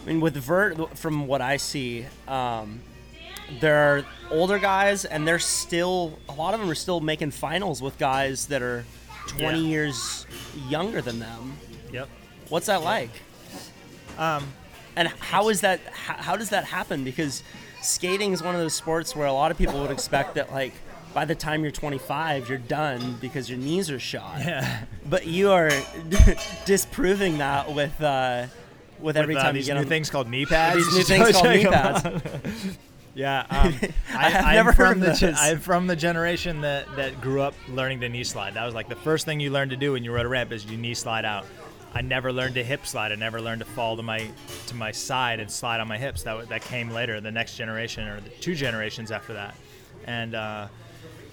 [0.00, 2.80] I mean, with Vert, from what I see, um,
[3.60, 7.80] there are older guys, and they're still a lot of them are still making finals
[7.82, 8.84] with guys that are
[9.28, 9.66] 20 Yeah.
[9.66, 10.26] years
[10.68, 11.56] younger than them.
[11.92, 12.08] yep.
[12.48, 13.10] What's that like?
[14.18, 14.44] Um,
[14.96, 15.80] And how is that?
[15.92, 17.04] How, how does that happen?
[17.04, 17.42] Because
[17.82, 20.72] skating is one of those sports where a lot of people would expect that, like,
[21.12, 24.40] by the time you're 25, you're done because your knees are shot.
[24.40, 24.84] yeah.
[25.08, 25.70] But you are
[26.64, 28.46] disproving that with uh,
[29.00, 30.76] with every With, uh, time you get new on things called knee pads.
[30.76, 32.78] these new things called knee pads.
[33.14, 33.74] Yeah, um,
[34.14, 35.34] I, have I'm never heard of the.
[35.38, 38.54] I'm from the generation that, that grew up learning to knee slide.
[38.54, 40.52] That was like the first thing you learned to do when you rode a ramp
[40.52, 41.46] is you knee slide out.
[41.96, 43.10] I never learned to hip slide.
[43.10, 44.30] I never learned to fall to my
[44.66, 46.24] to my side and slide on my hips.
[46.24, 49.54] That that came later, the next generation or the two generations after that.
[50.04, 50.68] And uh,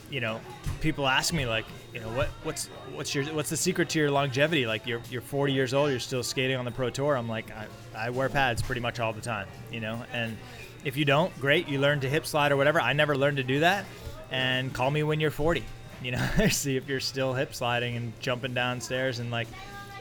[0.09, 0.39] you know,
[0.79, 4.09] people ask me like, you know, what what's what's your what's the secret to your
[4.09, 4.65] longevity?
[4.65, 7.17] Like you're you're 40 years old, you're still skating on the pro tour.
[7.17, 10.01] I'm like, I, I wear pads pretty much all the time, you know.
[10.13, 10.37] And
[10.85, 12.79] if you don't, great, you learn to hip slide or whatever.
[12.79, 13.83] I never learned to do that.
[14.31, 15.61] And call me when you're 40.
[16.01, 19.49] You know, see if you're still hip sliding and jumping downstairs and like,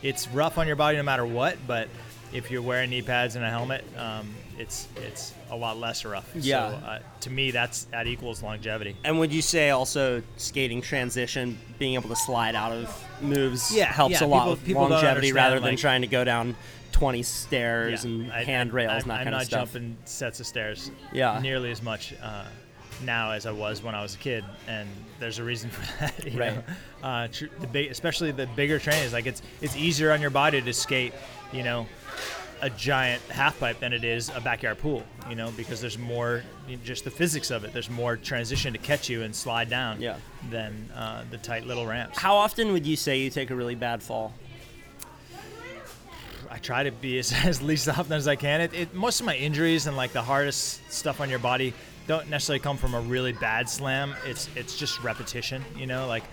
[0.03, 1.57] it's rough on your body no matter what.
[1.67, 1.89] But
[2.33, 6.29] if you're wearing knee pads and a helmet, um, it's it's a lot less rough.
[6.35, 6.71] Yeah.
[6.71, 8.97] So, uh, to me, that's that equals longevity.
[9.05, 13.87] And would you say also skating transition, being able to slide out of moves, Yeah,
[13.93, 16.57] helps yeah, a lot people- with people longevity rather than like- trying to go down
[16.93, 19.73] 20 stairs Yeah, and I- handrails I, and that I'm kind not of stuff.
[19.73, 21.39] jumping sets of stairs Yeah.
[21.41, 22.45] nearly as much uh,
[23.05, 24.89] now as I was when I was a kid, and
[25.19, 26.35] there's a reason for that.
[26.35, 26.65] Right.
[27.03, 30.61] Uh, tr- the big, especially the bigger trains, like it's it's easier on your body
[30.63, 31.13] to skate,
[31.53, 31.87] you know,
[32.61, 36.43] a giant half pipe than it is a backyard pool, you know, because there's more
[36.69, 37.73] you know, just the physics of it.
[37.73, 40.17] There's more transition to catch you and slide down Yeah.
[40.51, 42.19] than uh, the tight little ramps.
[42.19, 44.33] How often would you say you take a really bad fall?
[46.51, 48.61] I try to be as, as least often as I can.
[48.61, 51.73] It, it most of my injuries and like the hardest stuff on your body
[52.07, 54.15] don't necessarily come from a really bad slam.
[54.25, 56.07] It's it's just repetition, you know.
[56.07, 56.25] Like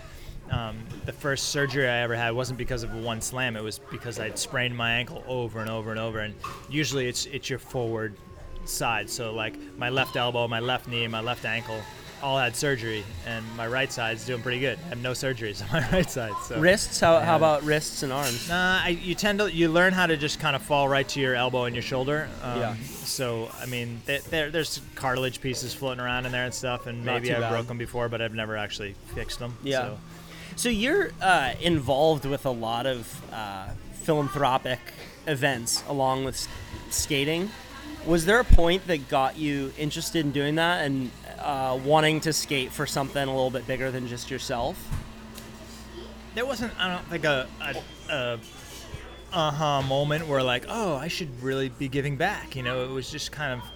[0.50, 3.56] um, the first surgery I ever had wasn't because of one slam.
[3.56, 6.20] It was because I'd sprained my ankle over and over and over.
[6.20, 6.34] And
[6.68, 8.16] usually it's it's your forward
[8.64, 9.08] side.
[9.08, 11.80] So like my left elbow, my left knee, my left ankle.
[12.22, 14.78] All had surgery, and my right side's doing pretty good.
[14.86, 16.32] I have no surgeries on my right side.
[16.44, 17.00] So Wrists?
[17.00, 18.48] How, how about wrists and arms?
[18.48, 21.20] Nah, I, you tend to you learn how to just kind of fall right to
[21.20, 22.28] your elbow and your shoulder.
[22.42, 22.74] Um, Yeah.
[22.92, 27.04] So I mean, th- there, there's cartilage pieces floating around in there and stuff, and
[27.04, 29.56] Not maybe I broke them before, but I've never actually fixed them.
[29.62, 29.80] Yeah.
[29.80, 29.98] So.
[30.56, 34.78] So you're uh, involved with a lot of uh, philanthropic
[35.26, 36.46] events along with
[36.90, 37.50] skating.
[38.06, 41.10] Was there a point that got you interested in doing that and
[41.40, 44.76] uh, wanting to skate for something a little bit bigger than just yourself?
[46.32, 47.74] there wasn't I don't think a, a,
[48.12, 48.38] a
[49.32, 52.54] aha moment where like oh I should really be giving back.
[52.54, 53.68] You know, it was just kind of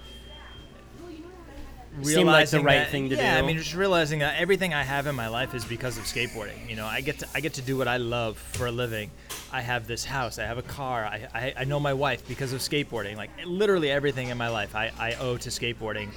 [2.02, 3.44] Seemed like the right that- thing to yeah, do.
[3.44, 6.68] I mean, just realizing that everything I have in my life is because of skateboarding.
[6.68, 9.12] You know, I get to I get to do what I love for a living.
[9.52, 10.40] I have this house.
[10.40, 11.04] I have a car.
[11.04, 13.16] I, I, I know my wife because of skateboarding.
[13.16, 16.08] Like literally everything in my life, I, I owe to skateboarding.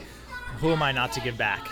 [0.60, 1.70] Who am I not to give back?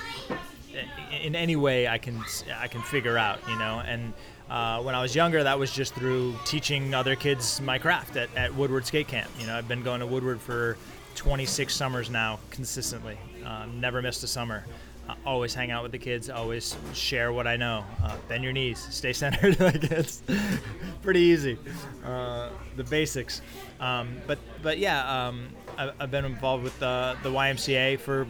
[1.22, 2.24] in any way I can
[2.60, 3.82] I can figure out, you know.
[3.86, 4.14] And
[4.50, 8.30] uh, when I was younger, that was just through teaching other kids my craft at,
[8.36, 9.30] at Woodward Skate Camp.
[9.40, 10.78] You know, I've been going to Woodward for
[11.16, 13.18] 26 summers now consistently.
[13.46, 14.66] Um, never missed a summer.
[15.08, 16.32] Uh, always hang out with the kids.
[16.32, 17.86] Always share what I know.
[18.04, 18.80] Uh, bend your knees.
[18.90, 19.60] Stay centered.
[19.60, 20.24] like it's
[21.04, 21.58] pretty easy.
[22.04, 23.42] Uh, the basics.
[23.80, 28.28] Um, but but yeah, um, I, I've been involved with the the YMCA for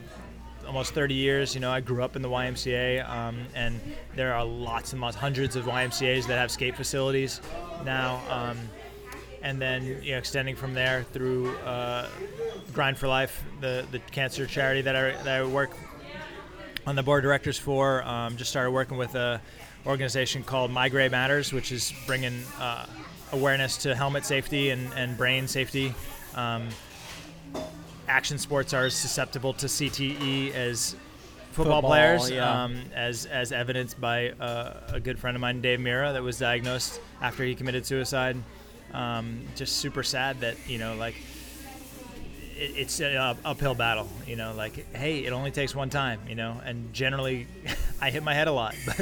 [0.65, 1.53] almost 30 years.
[1.53, 3.79] You know, I grew up in the YMCA, um, and
[4.15, 7.41] there are lots and lots, hundreds of YMCA's that have skate facilities
[7.85, 8.21] now.
[8.29, 8.57] Um,
[9.41, 12.07] and then, you know, extending from there through uh,
[12.73, 15.71] Grind for Life, the, the cancer charity that I, that I work
[16.87, 18.03] on the board of directors for.
[18.03, 19.41] Um, just started working with a
[19.85, 22.87] organization called My Gray Matters, which is bringing uh,
[23.31, 25.93] awareness to helmet safety and, and brain safety.
[26.33, 26.69] Um,
[28.07, 30.95] action sports are as susceptible to CTE as
[31.51, 32.63] football, Football, players, yeah.
[32.63, 36.37] um, as as evidenced by uh, a good friend of mine, Dave Mirra, that was
[36.37, 38.37] diagnosed after he committed suicide.
[38.93, 41.15] Um, just super sad that you know, like
[42.57, 44.07] it, it's an up- uphill battle.
[44.27, 46.19] You know, like hey, it only takes one time.
[46.27, 47.47] You know, and generally,
[48.01, 49.01] I hit my head a lot, but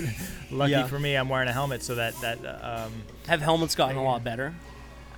[0.52, 0.88] lucky Yeah.
[0.88, 2.92] for me, I'm wearing a helmet, so that that um,
[3.28, 4.54] Have helmets gotten a lot better?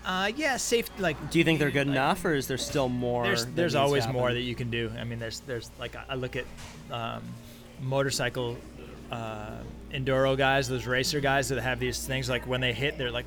[0.06, 0.90] Uh, yeah, safe.
[1.00, 3.24] Like Do you think they're good like, enough, or is there still more?
[3.24, 4.92] there's there's needs to always more that you can do.
[5.00, 6.46] I mean, there's there's like I- I look at
[6.92, 7.24] um,
[7.82, 8.58] motorcycle
[9.12, 9.58] uh,
[9.92, 13.26] enduro guys, those racer guys that have these things like when they hit, they're like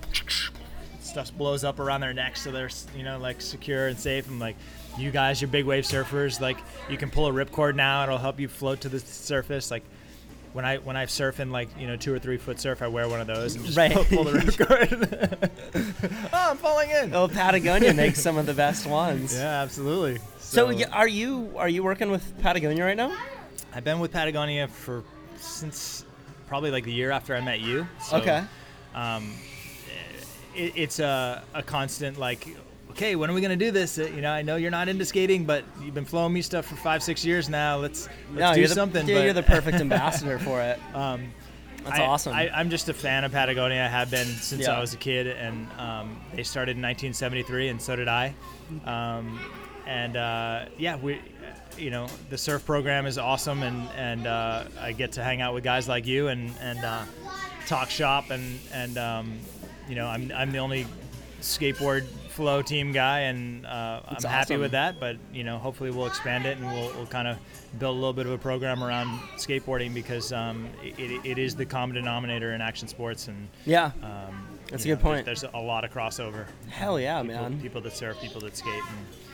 [1.01, 4.29] stuff blows up around their neck, so they're you know like secure and safe.
[4.29, 4.57] I'm like,
[4.97, 6.41] you guys, you're big wave surfers.
[6.41, 6.59] Like
[6.89, 9.70] you can pull a ripcord now, it'll help you float to the surface.
[9.70, 9.85] Like
[10.53, 12.89] when I when I surf in like you know two or three foot surf, I
[12.89, 13.93] wear one of those and just Right.
[13.93, 15.51] pull, pull the ripcord.
[16.33, 17.15] oh, I'm falling in.
[17.15, 19.35] Oh, Patagonia makes some of the best ones.
[19.35, 20.19] Yeah, absolutely.
[20.39, 23.13] So, y are you are you working with Patagonia right now?
[23.75, 25.05] I've been with Patagonia for
[25.37, 26.05] since
[26.47, 27.87] probably like the year after I met you.
[28.03, 28.43] So, okay.
[28.95, 29.35] Um,
[30.55, 32.49] it, it's a, a constant like,
[32.99, 33.97] okay, when are we gonna do this?
[33.99, 36.67] Uh, You know, I know you're not into skating, but you've been flowing me stuff
[36.67, 37.77] for five, six years now.
[37.79, 39.07] Let's let's no, do the, something.
[39.07, 40.81] Yeah, but, you're the perfect ambassador for it.
[40.95, 41.33] um,
[41.85, 42.33] That's I- awesome.
[42.35, 43.85] I, I'm just a fan of Patagonia.
[43.85, 44.77] I have been since Yeah.
[44.77, 48.35] I was a kid, and um, they started in 1973, and so did I.
[48.85, 49.39] Um,
[49.87, 51.21] and uh, yeah, we,
[51.79, 55.55] you know, the surf program is awesome, and and uh, I get to hang out
[55.55, 57.05] with guys like you and and uh,
[57.69, 59.39] talk shop, and and um,
[59.89, 60.85] you know, I'm I'm the only
[61.41, 62.05] skateboard
[62.39, 65.01] flow team guy, and uh, I'm That's happy with that.
[65.01, 67.36] But you know, hopefully we'll expand it, and we'll, we'll kind of
[67.80, 71.66] build a little bit of a program around skateboarding because um, it, it is the
[71.66, 73.91] common denominator in action sports, and yeah.
[74.05, 75.24] um, That's a good point.
[75.26, 76.47] There's, there's a lot of crossover.
[76.68, 77.61] Hell yeah, people, man.
[77.61, 78.82] People that surf, people that skate,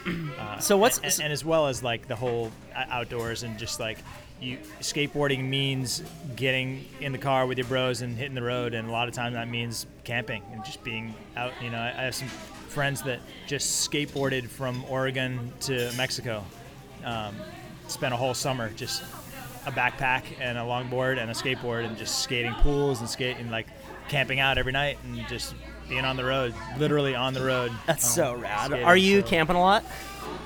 [0.06, 3.80] and, uh, So what's- and, and as well as like the whole outdoors and just
[3.80, 3.98] like
[4.40, 6.02] you skateboarding means
[6.36, 9.14] getting in the car with your bros and hitting the road, and a lot of
[9.14, 11.52] times that means camping and just being out.
[11.62, 12.28] You know, I, I have some
[12.74, 16.44] friends that just skateboarded from Oregon to Mexico,
[17.04, 17.34] um,
[17.88, 19.02] spent a whole summer just
[19.66, 23.66] a backpack and a longboard and a skateboard and just skating pools and skating like
[24.08, 25.54] camping out every night and just
[25.88, 27.72] being on the road, literally on the road.
[27.86, 28.66] That's so um, rad.
[28.66, 29.84] skating, Are you so- camping a lot?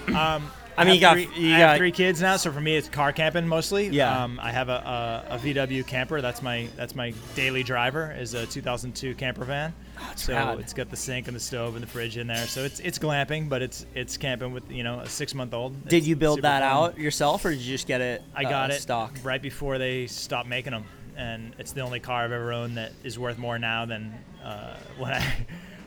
[0.08, 2.60] Um, I mean, you got- three, you I got- have three kids now, so for
[2.60, 3.88] me it's car camping mostly.
[3.88, 4.22] Yeah.
[4.24, 6.20] Um, I have a, a, a VW camper.
[6.20, 8.14] That's my that's my daily driver.
[8.16, 9.74] Is a 2002 camper van.
[10.16, 10.58] So rad.
[10.60, 12.46] it's got the sink and the stove and the fridge in there.
[12.46, 15.88] So it's it's glamping, but it's it's camping with you know a six month old.
[15.88, 18.22] Did you build that out yourself, or did you just get it?
[18.34, 19.12] I got uh, it stock.
[19.22, 20.84] right before they stopped making them,
[21.16, 24.76] and it's the only car I've ever owned that is worth more now than uh,
[24.98, 25.24] when I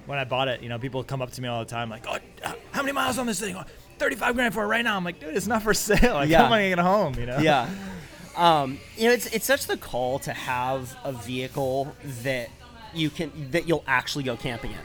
[0.05, 0.62] when I bought it.
[0.62, 2.18] You know, people come up to me all the time like, "Oh,
[2.72, 3.55] how many miles on this thing?
[3.55, 3.64] Oh,
[3.99, 6.16] 35 grand for it right now." I'm like, "Dude, it's not for sale.
[6.16, 6.39] Like, Yeah.
[6.39, 7.38] how am I gonna get home?" You know?
[7.39, 7.70] yeah.
[8.36, 11.93] Um, you know, it's it's such the call to have a vehicle
[12.24, 12.49] that
[12.94, 14.78] you can that you'll actually go camping in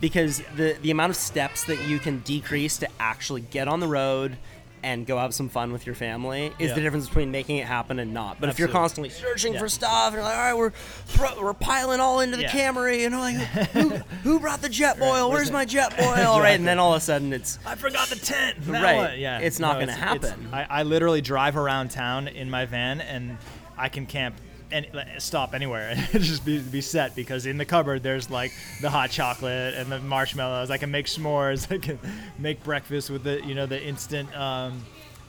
[0.00, 3.88] because the the amount of steps that you can decrease to actually get on the
[3.88, 4.36] road
[4.82, 6.74] and go have some fun with your family is Yeah.
[6.74, 8.38] the difference between making it happen and not.
[8.38, 9.60] But if you're constantly searching Yeah.
[9.60, 10.72] for stuff, and you're like, all right, we're
[11.06, 12.50] thro- we're piling all into the Yeah.
[12.50, 13.36] Camry, and I'm like,
[13.72, 13.88] who,
[14.24, 15.30] who brought the Jetboil?
[15.30, 16.38] Where's my jet boil?
[16.38, 18.58] Right, and then all of a sudden it's I forgot the tent.
[18.66, 18.94] Right.
[18.96, 19.16] what?
[19.18, 19.38] Yeah.
[19.38, 20.50] It's not gonna happen.
[20.52, 23.38] I, I literally drive around town in my van, and
[23.78, 24.34] I can camp
[24.74, 28.90] any, stop anywhere and just be, be set because in the cupboard there's like the
[28.90, 30.70] hot chocolate and the marshmallows.
[30.70, 31.70] I can make s'mores.
[31.74, 31.98] I can
[32.38, 34.82] make breakfast with the you know the instant um,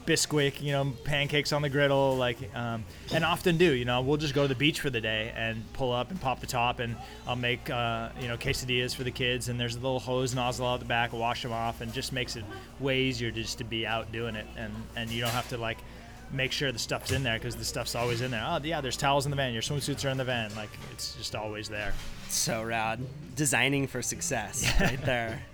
[0.06, 3.72] Bisquick, you know, pancakes on the griddle, like, um, and often do.
[3.72, 6.20] You know, we'll just go to the beach for the day and pull up and
[6.20, 6.94] pop the top, and
[7.26, 9.48] I'll make, uh, you know, quesadillas for the kids.
[9.48, 12.36] And there's a little hose nozzle out the back, wash them off, and just makes
[12.36, 12.44] it
[12.78, 15.78] way easier just to be out doing it, and and you don't have to like
[16.32, 18.44] make sure the stuff's in there because the stuff's always in there.
[18.46, 19.52] Oh yeah, there's towels in the van.
[19.52, 20.54] Your swimsuits are in the van.
[20.56, 21.92] Like it's just always there.
[22.28, 23.00] So rad.
[23.34, 25.42] Designing for success, right there.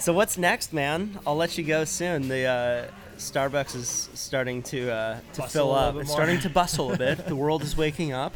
[0.00, 1.18] So what's next, man?
[1.26, 2.28] I'll let you go soon.
[2.28, 5.96] The uh, Starbucks is starting to uh, to Bustle fill up.
[5.96, 7.26] It's starting to bustle a bit.
[7.26, 8.34] The world is waking up.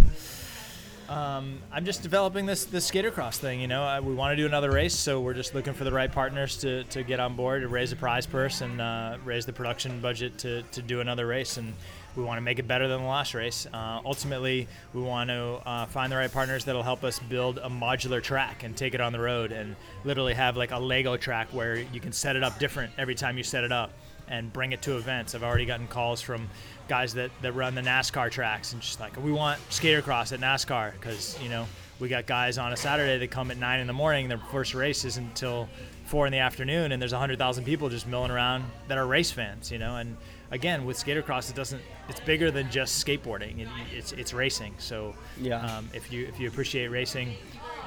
[1.14, 3.60] Um, I'm just developing this this skater cross thing.
[3.60, 5.92] You know, uh, we want to do another race, so we're just looking for the
[5.92, 9.46] right partners to, to get on board, to raise the prize purse, and uh, raise
[9.46, 11.56] the production budget to, to do another race.
[11.56, 11.72] And
[12.16, 13.64] we want to make it better than the last race.
[13.72, 17.68] Uh, ultimately, we want to uh, find the right partners that'll help us build a
[17.68, 21.46] modular track and take it on the road, and literally have like a Lego track
[21.52, 23.92] where you can set it up different every time you set it up
[24.28, 25.34] and bring it to events.
[25.34, 26.48] I've already gotten calls from
[26.88, 30.40] guys that, that run the NASCAR tracks and just like, we want skater cross at
[30.40, 31.66] NASCAR because, you know,
[32.00, 34.28] we got guys on a Saturday that come at 9 in the morning.
[34.28, 35.68] Their first race isn't until
[36.06, 39.70] 4 in the afternoon, and there's 100,000 people just milling around that are race fans,
[39.70, 39.96] you know.
[39.96, 40.16] And
[40.50, 44.74] again, with skater cross, it doesn't, it's bigger than just skateboarding, it, it's, it's racing.
[44.78, 45.60] So Yeah.
[45.64, 47.34] um, if, you, if you appreciate racing,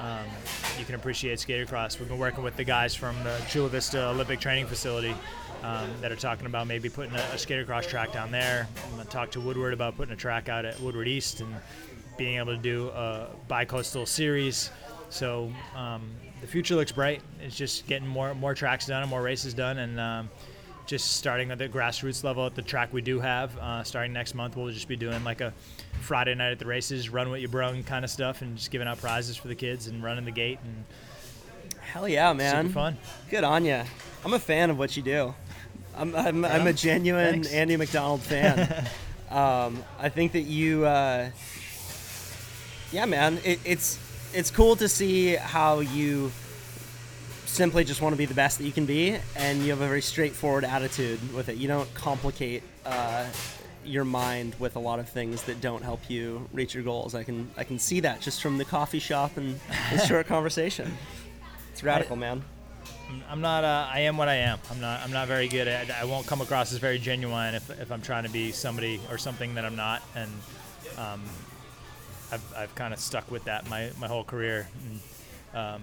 [0.00, 0.24] um,
[0.78, 1.98] you can appreciate skater cross.
[1.98, 5.14] We've been working with the guys from the Chula Vista Olympic Training Facility
[5.62, 8.68] um, that are talking about maybe putting a, a skater cross track down there.
[8.86, 11.54] I'm gonna talk to Woodward about putting a track out at Woodward East and
[12.16, 14.70] being able to do a bi-coastal series.
[15.10, 17.22] So um, the future looks bright.
[17.40, 20.30] It's just getting more more tracks done and more races done, and um,
[20.86, 23.56] just starting at the grassroots level at the track we do have.
[23.58, 25.52] Uh, starting next month, we'll just be doing like a
[26.00, 28.86] Friday night at the races, run what you brung kind of stuff, and just giving
[28.88, 30.84] out prizes for the kids and running the gate and
[31.80, 32.66] Hell yeah, man.
[32.66, 32.96] super fun.
[33.30, 33.82] Good on you.
[34.24, 35.34] I'm a fan of what you do.
[35.98, 37.52] I'm, I'm, I'm a genuine Thanks.
[37.52, 38.86] Andy Macdonald fan.
[39.30, 41.30] um, I think that you, uh,
[42.92, 43.98] yeah, man, it, it's
[44.32, 46.30] it's cool to see how you
[47.46, 49.86] simply just want to be the best that you can be, and you have a
[49.86, 51.56] very straightforward attitude with it.
[51.56, 53.26] You don't complicate uh,
[53.84, 57.14] your mind with a lot of things that don't help you reach your goals.
[57.16, 59.58] I can I can see that just from the coffee shop and
[59.90, 60.96] this short conversation.
[61.72, 62.44] It's radical, man.
[63.28, 63.64] I'm not.
[63.64, 64.58] Uh, I am what I am.
[64.70, 65.00] I'm not.
[65.02, 65.90] I'm not very good at.
[65.90, 69.18] I won't come across as very genuine if, if I'm trying to be somebody or
[69.18, 70.02] something that I'm not.
[70.14, 70.30] And
[70.96, 71.22] um,
[72.30, 74.68] I've, I've kind of stuck with that my, my whole career.
[75.54, 75.82] And, um,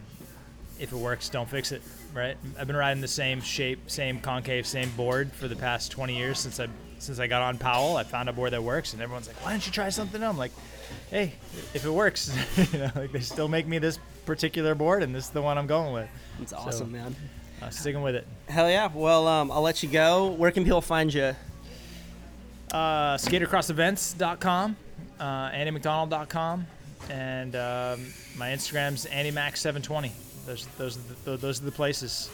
[0.80, 1.82] if it works, don't fix it.
[2.14, 2.38] Right.
[2.60, 6.40] I've been riding the same shape, same concave, same board for the past 20 years
[6.40, 6.68] since I
[6.98, 7.98] since I got on Powell.
[7.98, 10.32] I found a board that works, and everyone's like, "Why don't you try something?" else?
[10.32, 10.52] I'm like,
[11.10, 11.34] "Hey,
[11.74, 12.36] if it works,
[12.74, 15.58] you know, like they still make me this particular board, and this is the one
[15.58, 16.10] I'm going with."
[16.42, 17.16] It's awesome, man.
[17.62, 18.28] Uh, sticking with it.
[18.50, 18.90] Hell yeah.
[18.94, 20.28] Well, um, I'll let you go.
[20.28, 21.36] Where can people find you?
[22.72, 24.76] uh, skatercrossevents.com,
[25.20, 26.68] uh, andymacdonald.com,
[27.10, 30.12] and um, my Instagram's andymac720.
[30.46, 32.30] Those, those, are the, those are the places.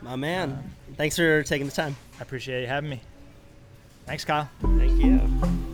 [0.00, 0.72] My man.
[0.96, 1.94] Thanks for taking the time.
[2.18, 3.00] I appreciate you having me.
[4.06, 4.48] Thanks, Kyle.
[4.60, 5.71] Thank you.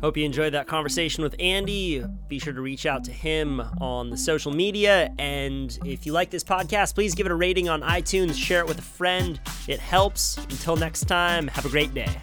[0.00, 2.04] Hope you enjoyed that conversation with Andy.
[2.28, 5.12] Be sure to reach out to him on the social media.
[5.18, 8.68] And if you like this podcast, please give it a rating on iTunes, share it
[8.68, 9.40] with a friend.
[9.66, 10.36] It helps.
[10.36, 12.22] Until next time, have a great day.